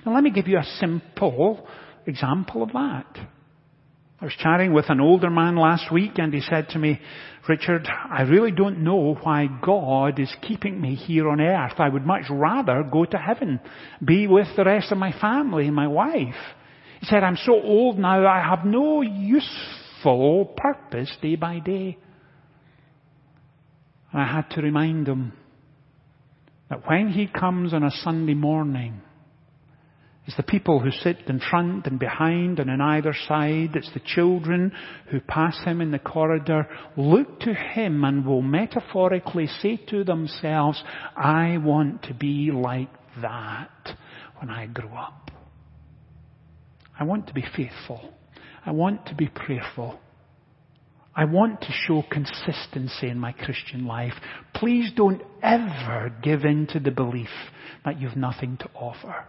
Now 0.04 0.14
let 0.14 0.24
me 0.24 0.30
give 0.30 0.48
you 0.48 0.58
a 0.58 0.78
simple 0.78 1.66
example 2.06 2.62
of 2.62 2.72
that. 2.72 3.28
I 4.24 4.26
was 4.26 4.36
chatting 4.38 4.72
with 4.72 4.88
an 4.88 5.00
older 5.00 5.28
man 5.28 5.54
last 5.54 5.92
week 5.92 6.12
and 6.16 6.32
he 6.32 6.40
said 6.40 6.70
to 6.70 6.78
me, 6.78 6.98
Richard, 7.46 7.86
I 7.86 8.22
really 8.22 8.52
don't 8.52 8.82
know 8.82 9.16
why 9.22 9.48
God 9.62 10.18
is 10.18 10.34
keeping 10.40 10.80
me 10.80 10.94
here 10.94 11.28
on 11.28 11.42
earth. 11.42 11.74
I 11.76 11.90
would 11.90 12.06
much 12.06 12.22
rather 12.30 12.82
go 12.90 13.04
to 13.04 13.18
heaven, 13.18 13.60
be 14.02 14.26
with 14.26 14.46
the 14.56 14.64
rest 14.64 14.90
of 14.90 14.96
my 14.96 15.12
family 15.20 15.70
my 15.70 15.88
wife. 15.88 16.34
He 17.00 17.06
said, 17.06 17.22
I'm 17.22 17.36
so 17.36 17.52
old 17.52 17.98
now, 17.98 18.26
I 18.26 18.40
have 18.40 18.64
no 18.64 19.02
useful 19.02 20.54
purpose 20.56 21.14
day 21.20 21.36
by 21.36 21.58
day. 21.58 21.98
And 24.10 24.22
I 24.22 24.26
had 24.26 24.48
to 24.52 24.62
remind 24.62 25.06
him 25.06 25.34
that 26.70 26.88
when 26.88 27.10
he 27.10 27.26
comes 27.26 27.74
on 27.74 27.82
a 27.82 27.90
Sunday 27.90 28.32
morning, 28.32 29.02
it's 30.26 30.36
the 30.38 30.42
people 30.42 30.80
who 30.80 30.90
sit 30.90 31.18
in 31.28 31.38
front 31.38 31.86
and 31.86 31.98
behind 31.98 32.58
and 32.58 32.70
on 32.70 32.80
either 32.80 33.14
side. 33.28 33.76
It's 33.76 33.92
the 33.92 34.00
children 34.00 34.72
who 35.10 35.20
pass 35.20 35.62
him 35.64 35.82
in 35.82 35.90
the 35.90 35.98
corridor, 35.98 36.66
look 36.96 37.40
to 37.40 37.52
him 37.52 38.04
and 38.04 38.24
will 38.24 38.40
metaphorically 38.40 39.46
say 39.46 39.76
to 39.88 40.02
themselves, 40.02 40.82
I 41.14 41.58
want 41.58 42.04
to 42.04 42.14
be 42.14 42.50
like 42.50 42.88
that 43.20 43.96
when 44.38 44.48
I 44.48 44.66
grow 44.66 44.94
up. 44.94 45.30
I 46.98 47.04
want 47.04 47.26
to 47.26 47.34
be 47.34 47.44
faithful. 47.54 48.14
I 48.64 48.70
want 48.70 49.06
to 49.06 49.14
be 49.14 49.28
prayerful. 49.28 50.00
I 51.14 51.26
want 51.26 51.60
to 51.60 51.72
show 51.86 52.02
consistency 52.10 53.08
in 53.08 53.18
my 53.18 53.32
Christian 53.32 53.86
life. 53.86 54.14
Please 54.54 54.90
don't 54.96 55.22
ever 55.42 56.12
give 56.22 56.44
in 56.44 56.66
to 56.68 56.80
the 56.80 56.90
belief 56.90 57.28
that 57.84 58.00
you've 58.00 58.16
nothing 58.16 58.56
to 58.58 58.70
offer. 58.74 59.26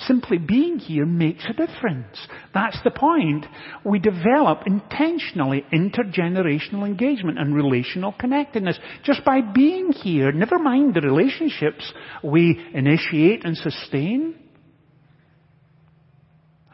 Simply 0.00 0.36
being 0.36 0.78
here 0.78 1.06
makes 1.06 1.46
a 1.46 1.54
difference. 1.54 2.18
That's 2.52 2.78
the 2.84 2.90
point. 2.90 3.46
We 3.82 3.98
develop 3.98 4.64
intentionally 4.66 5.64
intergenerational 5.72 6.84
engagement 6.84 7.38
and 7.38 7.54
relational 7.54 8.12
connectedness 8.12 8.78
just 9.04 9.24
by 9.24 9.40
being 9.40 9.92
here. 9.92 10.32
Never 10.32 10.58
mind 10.58 10.94
the 10.94 11.00
relationships 11.00 11.92
we 12.22 12.62
initiate 12.74 13.46
and 13.46 13.56
sustain. 13.56 14.34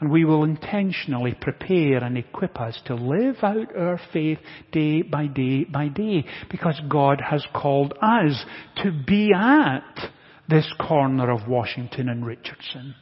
And 0.01 0.11
we 0.11 0.25
will 0.25 0.43
intentionally 0.43 1.37
prepare 1.41 2.03
and 2.03 2.19
equip 2.19 2.61
us 2.61 2.77
to 2.87 2.97
live 2.97 3.37
out 3.43 3.77
our 3.77 4.01
faith 4.13 4.39
day 4.73 5.03
by 5.03 5.29
day 5.29 5.63
by 5.63 5.87
day 5.87 6.25
because 6.51 6.81
God 6.89 7.23
has 7.31 7.47
called 7.55 7.95
us 8.03 8.45
to 8.83 8.91
be 9.07 9.33
at 9.33 10.11
this 10.49 10.67
corner 10.85 11.31
of 11.31 11.47
Washington 11.47 12.09
and 12.09 12.27
Richardson. 12.27 12.97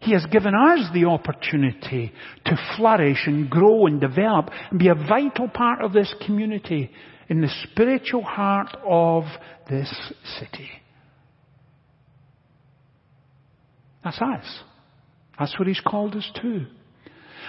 He 0.00 0.12
has 0.12 0.24
given 0.26 0.54
us 0.54 0.88
the 0.94 1.06
opportunity 1.06 2.12
to 2.44 2.56
flourish 2.76 3.26
and 3.26 3.50
grow 3.50 3.86
and 3.86 4.00
develop 4.00 4.50
and 4.70 4.78
be 4.78 4.88
a 4.88 4.94
vital 4.94 5.48
part 5.48 5.82
of 5.82 5.92
this 5.92 6.14
community 6.24 6.90
in 7.28 7.40
the 7.40 7.50
spiritual 7.64 8.22
heart 8.22 8.76
of 8.86 9.24
this 9.68 9.92
city. 10.38 10.70
That's 14.04 14.20
us. 14.22 14.60
That's 15.38 15.58
what 15.58 15.68
He's 15.68 15.80
called 15.80 16.14
us 16.14 16.30
to. 16.42 16.66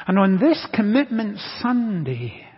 And 0.07 0.17
on 0.17 0.39
this 0.39 0.67
commitment 0.73 1.38
Sunday, 1.62 2.48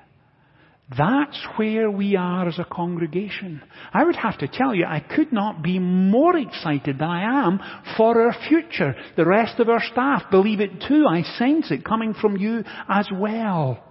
that's 0.98 1.40
where 1.56 1.90
we 1.90 2.18
are 2.18 2.48
as 2.48 2.60
a 2.60 2.66
congregation. 2.66 3.62
I 3.94 4.04
would 4.04 4.18
have 4.18 4.38
to 4.40 4.48
tell 4.48 4.76
you, 4.76 4.86
I 4.86 5.00
could 5.00 5.32
not 5.32 5.64
be 5.64 5.80
more 5.80 6.36
excited 6.36 7.00
than 7.00 7.08
I 7.08 7.46
am 7.46 7.60
for 7.96 8.22
our 8.22 8.36
future. 8.50 8.96
The 9.16 9.26
rest 9.26 9.60
of 9.60 9.70
our 9.70 9.82
staff 9.82 10.24
believe 10.32 10.60
it 10.60 10.84
too. 10.88 11.06
I 11.10 11.22
sense 11.22 11.72
it 11.72 11.86
coming 11.86 12.14
from 12.14 12.36
you 12.36 12.64
as 12.90 13.08
well. 13.14 13.82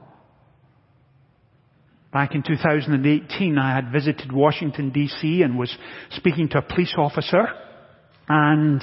Back 2.12 2.34
in 2.34 2.42
2018, 2.42 3.56
I 3.56 3.74
had 3.74 3.92
visited 3.92 4.32
Washington 4.32 4.90
DC 4.90 5.44
and 5.44 5.58
was 5.58 5.74
speaking 6.10 6.48
to 6.50 6.58
a 6.58 6.62
police 6.62 6.94
officer 6.98 7.46
and 8.28 8.82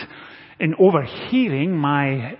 in 0.59 0.73
overhearing 0.79 1.77
my 1.77 2.37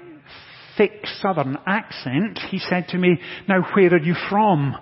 thick 0.78 1.06
southern 1.22 1.58
accent, 1.68 2.40
he 2.50 2.60
said 2.60 2.88
to 2.90 2.98
me, 2.98 3.20
now 3.48 3.62
where 3.76 3.94
are 3.94 4.00
you 4.00 4.16
from? 4.30 4.76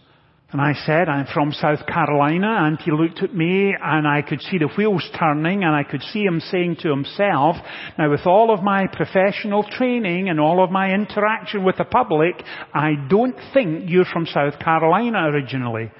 And 0.55 0.61
I 0.61 0.71
said, 0.85 1.09
I'm 1.09 1.27
from 1.33 1.51
South 1.51 1.85
Carolina, 1.85 2.47
and 2.61 2.79
he 2.79 2.89
looked 2.89 3.21
at 3.21 3.35
me, 3.35 3.75
and 3.77 4.07
I 4.07 4.21
could 4.21 4.39
see 4.39 4.57
the 4.57 4.69
wheels 4.77 5.05
turning, 5.19 5.65
and 5.65 5.75
I 5.75 5.83
could 5.83 6.01
see 6.01 6.23
him 6.23 6.39
saying 6.39 6.77
to 6.79 6.89
himself, 6.89 7.57
now 7.97 8.09
with 8.09 8.25
all 8.25 8.53
of 8.53 8.63
my 8.63 8.87
professional 8.87 9.63
training 9.63 10.29
and 10.29 10.39
all 10.39 10.63
of 10.63 10.71
my 10.71 10.93
interaction 10.93 11.65
with 11.65 11.75
the 11.75 11.83
public, 11.83 12.41
I 12.73 12.91
don't 13.09 13.35
think 13.53 13.89
you're 13.89 14.05
from 14.05 14.27
South 14.27 14.57
Carolina 14.57 15.25
originally. 15.25 15.91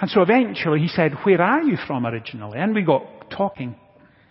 And 0.00 0.10
so 0.10 0.22
eventually 0.22 0.80
he 0.80 0.88
said, 0.88 1.12
where 1.22 1.40
are 1.40 1.62
you 1.62 1.76
from 1.86 2.04
originally? 2.04 2.58
And 2.58 2.74
we 2.74 2.82
got 2.82 3.30
talking. 3.30 3.76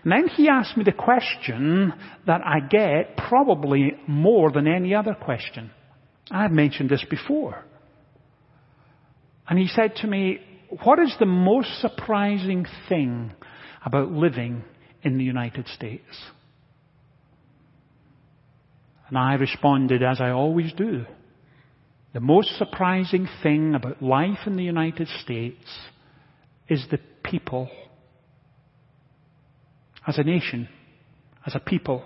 And 0.04 0.12
then 0.12 0.28
he 0.28 0.50
asked 0.50 0.76
me 0.76 0.84
the 0.84 0.92
question 0.92 1.94
that 2.28 2.42
I 2.46 2.60
get 2.60 3.16
probably 3.16 3.94
more 4.06 4.52
than 4.52 4.68
any 4.68 4.94
other 4.94 5.14
question. 5.14 5.72
I've 6.30 6.52
mentioned 6.52 6.90
this 6.90 7.06
before. 7.10 7.64
And 9.52 9.60
he 9.60 9.68
said 9.68 9.98
to 9.98 10.08
me, 10.08 10.40
what 10.82 10.98
is 10.98 11.14
the 11.20 11.26
most 11.26 11.82
surprising 11.82 12.66
thing 12.88 13.34
about 13.86 14.10
living 14.10 14.64
in 15.04 15.18
the 15.18 15.26
United 15.26 15.68
States? 15.68 16.06
And 19.10 19.18
I 19.18 19.34
responded 19.34 20.04
as 20.04 20.22
I 20.22 20.30
always 20.30 20.72
do. 20.72 21.04
The 22.14 22.22
most 22.22 22.58
surprising 22.58 23.28
thing 23.44 23.76
about 23.76 24.02
life 24.02 24.38
in 24.46 24.56
the 24.56 24.64
United 24.64 25.10
States 25.22 25.68
is 26.70 26.88
the 26.90 27.00
people 27.22 27.70
as 30.08 30.18
a 30.18 30.24
nation, 30.24 30.70
as 31.46 31.56
a 31.56 31.60
people, 31.60 32.06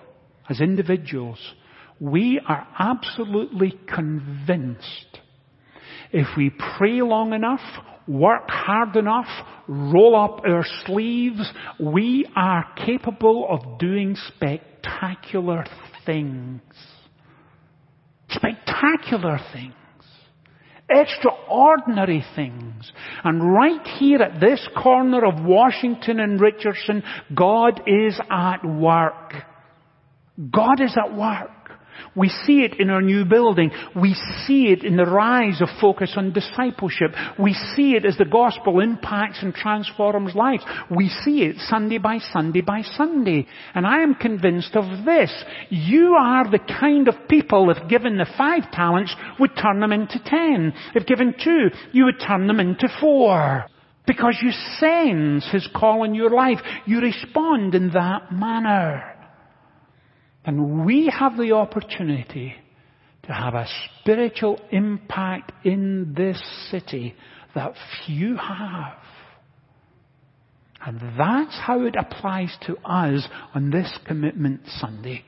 as 0.49 0.61
individuals, 0.61 1.37
we 1.99 2.41
are 2.47 2.67
absolutely 2.79 3.79
convinced 3.87 5.19
if 6.15 6.27
we 6.37 6.49
pray 6.77 7.01
long 7.01 7.33
enough, 7.33 7.59
work 8.07 8.47
hard 8.47 8.95
enough, 8.95 9.27
roll 9.67 10.15
up 10.15 10.45
our 10.45 10.65
sleeves, 10.85 11.51
we 11.77 12.25
are 12.37 12.65
capable 12.85 13.45
of 13.49 13.79
doing 13.79 14.15
spectacular 14.29 15.65
things. 16.05 16.61
Spectacular 18.29 19.39
things 19.53 19.73
extraordinary 20.87 22.23
things. 22.35 22.91
And 23.23 23.53
right 23.53 23.85
here 23.97 24.21
at 24.21 24.39
this 24.39 24.69
corner 24.81 25.25
of 25.25 25.43
Washington 25.43 26.19
and 26.19 26.39
Richardson, 26.39 27.01
God 27.33 27.81
is 27.87 28.19
at 28.29 28.63
work. 28.63 29.33
God 30.51 30.79
is 30.79 30.95
at 30.95 31.17
work. 31.17 31.54
We 32.15 32.29
see 32.29 32.61
it 32.61 32.79
in 32.79 32.89
our 32.89 33.01
new 33.01 33.25
building. 33.25 33.71
We 33.95 34.15
see 34.45 34.67
it 34.67 34.83
in 34.83 34.97
the 34.97 35.05
rise 35.05 35.61
of 35.61 35.69
focus 35.81 36.13
on 36.15 36.33
discipleship. 36.33 37.11
We 37.39 37.53
see 37.75 37.95
it 37.95 38.05
as 38.05 38.17
the 38.17 38.25
gospel 38.25 38.79
impacts 38.79 39.41
and 39.41 39.53
transforms 39.53 40.35
lives. 40.35 40.63
We 40.89 41.09
see 41.09 41.43
it 41.43 41.57
Sunday 41.67 41.97
by 41.97 42.19
Sunday 42.19 42.61
by 42.61 42.81
Sunday. 42.81 43.47
And 43.73 43.85
I 43.85 44.01
am 44.01 44.15
convinced 44.15 44.75
of 44.75 45.05
this. 45.05 45.31
You 45.69 46.15
are 46.19 46.49
the 46.49 46.59
kind 46.59 47.07
of 47.07 47.27
people, 47.27 47.69
if 47.69 47.89
given 47.89 48.17
the 48.17 48.27
five 48.37 48.71
talents, 48.71 49.15
would 49.39 49.51
turn 49.61 49.79
them 49.79 49.91
into 49.91 50.19
ten. 50.25 50.73
If 50.93 51.05
given 51.05 51.35
two, 51.43 51.69
you 51.91 52.05
would 52.05 52.19
turn 52.25 52.47
them 52.47 52.59
into 52.59 52.87
four. 52.99 53.65
Because 54.07 54.37
you 54.41 54.51
sense 54.79 55.49
His 55.51 55.67
call 55.75 56.03
in 56.03 56.13
your 56.13 56.29
life. 56.29 56.59
You 56.85 56.99
respond 56.99 57.73
in 57.73 57.91
that 57.91 58.31
manner. 58.31 59.14
And 60.45 60.85
we 60.85 61.07
have 61.07 61.37
the 61.37 61.53
opportunity 61.53 62.55
to 63.23 63.33
have 63.33 63.55
a 63.55 63.67
spiritual 63.99 64.59
impact 64.71 65.51
in 65.65 66.13
this 66.15 66.41
city 66.69 67.15
that 67.55 67.73
few 68.05 68.37
have. 68.37 68.97
And 70.85 70.99
that's 71.17 71.57
how 71.59 71.81
it 71.85 71.95
applies 71.97 72.55
to 72.67 72.77
us 72.85 73.27
on 73.55 73.71
this 73.71 73.97
commitment 74.05 74.61
Sunday. 74.79 75.25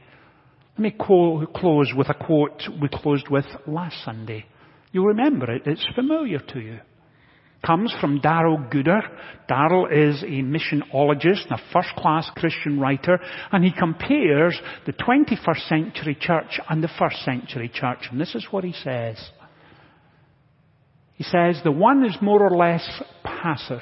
Let 0.77 0.79
me 0.79 0.91
close 0.91 1.91
with 1.95 2.09
a 2.09 2.13
quote 2.13 2.61
we 2.79 2.87
closed 2.87 3.29
with 3.29 3.45
last 3.65 3.95
Sunday. 4.05 4.45
You 4.91 5.07
remember 5.07 5.51
it, 5.51 5.63
it's 5.65 5.85
familiar 5.95 6.39
to 6.39 6.59
you 6.59 6.79
comes 7.65 7.93
from 7.99 8.19
Darrell 8.19 8.57
Guder. 8.57 9.01
Darrell 9.47 9.87
is 9.87 10.23
a 10.23 10.41
missionologist 10.43 11.43
and 11.49 11.59
a 11.59 11.63
first 11.73 11.89
class 11.97 12.29
Christian 12.35 12.79
writer, 12.79 13.19
and 13.51 13.63
he 13.63 13.71
compares 13.71 14.59
the 14.85 14.93
21st 14.93 15.67
century 15.67 16.17
church 16.19 16.59
and 16.69 16.83
the 16.83 16.89
first 16.99 17.17
century 17.23 17.69
church, 17.73 18.07
and 18.11 18.19
this 18.19 18.35
is 18.35 18.47
what 18.51 18.63
he 18.63 18.73
says. 18.73 19.17
He 21.13 21.23
says 21.23 21.59
the 21.63 21.71
one 21.71 22.05
is 22.05 22.15
more 22.21 22.45
or 22.45 22.55
less 22.55 23.01
passive, 23.23 23.81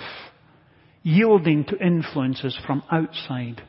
yielding 1.03 1.65
to 1.65 1.77
influences 1.77 2.57
from 2.65 2.81
outside. 2.91 3.61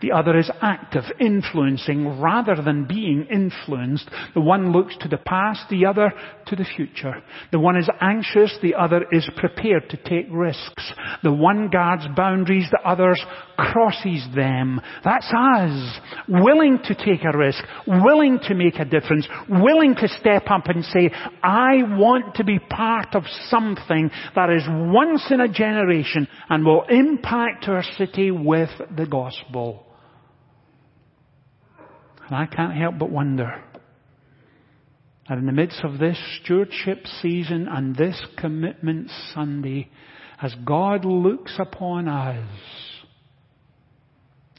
The 0.00 0.12
other 0.12 0.36
is 0.38 0.50
active, 0.60 1.04
influencing 1.20 2.20
rather 2.20 2.60
than 2.62 2.86
being 2.86 3.26
influenced. 3.30 4.08
The 4.34 4.40
one 4.40 4.72
looks 4.72 4.96
to 5.00 5.08
the 5.08 5.18
past, 5.18 5.68
the 5.70 5.86
other 5.86 6.12
to 6.46 6.56
the 6.56 6.66
future. 6.76 7.22
The 7.52 7.60
one 7.60 7.76
is 7.76 7.88
anxious, 8.00 8.56
the 8.62 8.74
other 8.74 9.04
is 9.12 9.28
prepared 9.36 9.88
to 9.90 9.96
take 9.96 10.26
risks. 10.30 10.92
The 11.22 11.32
one 11.32 11.68
guards 11.68 12.06
boundaries, 12.16 12.68
the 12.70 12.88
other 12.88 13.14
crosses 13.56 14.26
them. 14.34 14.80
That's 15.04 15.32
us. 15.32 16.00
Willing 16.28 16.78
to 16.84 16.94
take 16.94 17.24
a 17.24 17.36
risk, 17.36 17.62
willing 17.86 18.38
to 18.44 18.54
make 18.54 18.78
a 18.78 18.84
difference, 18.84 19.26
willing 19.48 19.94
to 19.96 20.08
step 20.08 20.44
up 20.50 20.66
and 20.66 20.84
say, 20.84 21.10
I 21.42 21.82
want 21.82 22.36
to 22.36 22.44
be 22.44 22.58
part 22.58 23.14
of 23.14 23.24
something 23.48 24.10
that 24.34 24.50
is 24.50 24.62
once 24.68 25.24
in 25.30 25.40
a 25.40 25.48
generation 25.48 26.28
and 26.48 26.64
will 26.64 26.84
impact 26.88 27.68
our 27.68 27.82
city 27.96 28.30
with 28.30 28.70
the 28.96 29.06
gospel. 29.06 29.75
And 32.26 32.34
I 32.34 32.46
can't 32.46 32.76
help 32.76 32.98
but 32.98 33.10
wonder 33.10 33.62
that 35.28 35.38
in 35.38 35.46
the 35.46 35.52
midst 35.52 35.82
of 35.84 35.98
this 35.98 36.18
stewardship 36.42 37.06
season 37.20 37.68
and 37.68 37.96
this 37.96 38.20
commitment 38.36 39.10
Sunday, 39.34 39.88
as 40.40 40.54
God 40.64 41.04
looks 41.04 41.54
upon 41.58 42.08
us, 42.08 42.48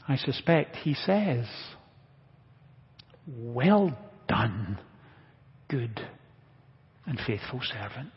I 0.06 0.16
suspect 0.16 0.76
He 0.76 0.94
says, 0.94 1.46
Well 3.26 3.96
done, 4.28 4.78
good 5.68 6.00
and 7.06 7.18
faithful 7.26 7.60
servant. 7.62 8.12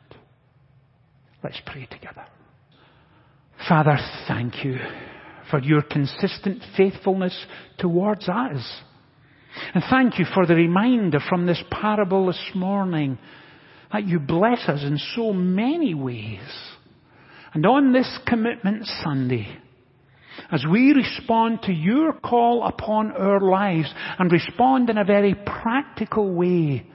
Let's 1.44 1.62
pray 1.66 1.88
together. 1.92 2.26
Father, 3.68 3.98
thank 4.28 4.64
you 4.64 4.78
for 5.50 5.60
your 5.60 5.82
consistent 5.82 6.64
faithfulness 6.78 7.46
towards 7.78 8.28
us. 8.30 8.82
And 9.74 9.84
thank 9.90 10.20
you 10.20 10.26
for 10.34 10.46
the 10.46 10.56
reminder 10.56 11.20
from 11.28 11.46
this 11.46 11.62
parable 11.70 12.28
this 12.28 12.52
morning 12.56 13.18
that 13.92 14.08
you 14.08 14.20
bless 14.20 14.68
us 14.68 14.84
in 14.84 14.98
so 15.16 15.34
many 15.34 15.94
ways. 15.94 16.40
And 17.54 17.66
on 17.66 17.92
this 17.92 18.20
commitment 18.26 18.86
Sunday, 19.04 19.48
as 20.52 20.66
we 20.70 20.94
respond 20.94 21.64
to 21.64 21.74
your 21.74 22.14
call 22.14 22.64
upon 22.66 23.12
our 23.12 23.42
lives 23.42 23.94
and 24.18 24.32
respond 24.32 24.90
in 24.90 24.98
a 24.98 25.04
very 25.04 25.36
practical 25.36 26.34
way, 26.34 26.88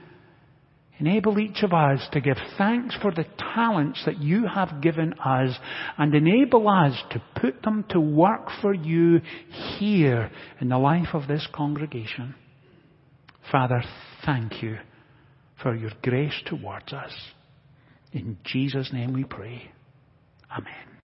enable 0.99 1.37
each 1.37 1.61
of 1.61 1.73
us 1.73 2.07
to 2.11 2.21
give 2.21 2.37
thanks 2.57 2.95
for 3.01 3.11
the 3.11 3.25
talents 3.53 4.01
that 4.05 4.17
you 4.19 4.47
have 4.47 4.81
given 4.81 5.13
us 5.13 5.55
and 5.97 6.15
enable 6.15 6.67
us 6.67 6.99
to 7.11 7.21
put 7.39 7.61
them 7.61 7.85
to 7.89 7.99
work 7.99 8.49
for 8.61 8.73
you 8.73 9.21
here 9.77 10.31
in 10.59 10.69
the 10.69 10.77
life 10.77 11.09
of 11.13 11.27
this 11.27 11.47
congregation. 11.53 12.33
Father, 13.51 13.83
thank 14.25 14.61
you 14.61 14.77
for 15.61 15.75
your 15.75 15.91
grace 16.03 16.41
towards 16.45 16.91
us. 16.93 17.13
In 18.11 18.37
Jesus' 18.43 18.91
name 18.91 19.13
we 19.13 19.23
pray. 19.23 19.71
Amen. 20.51 20.86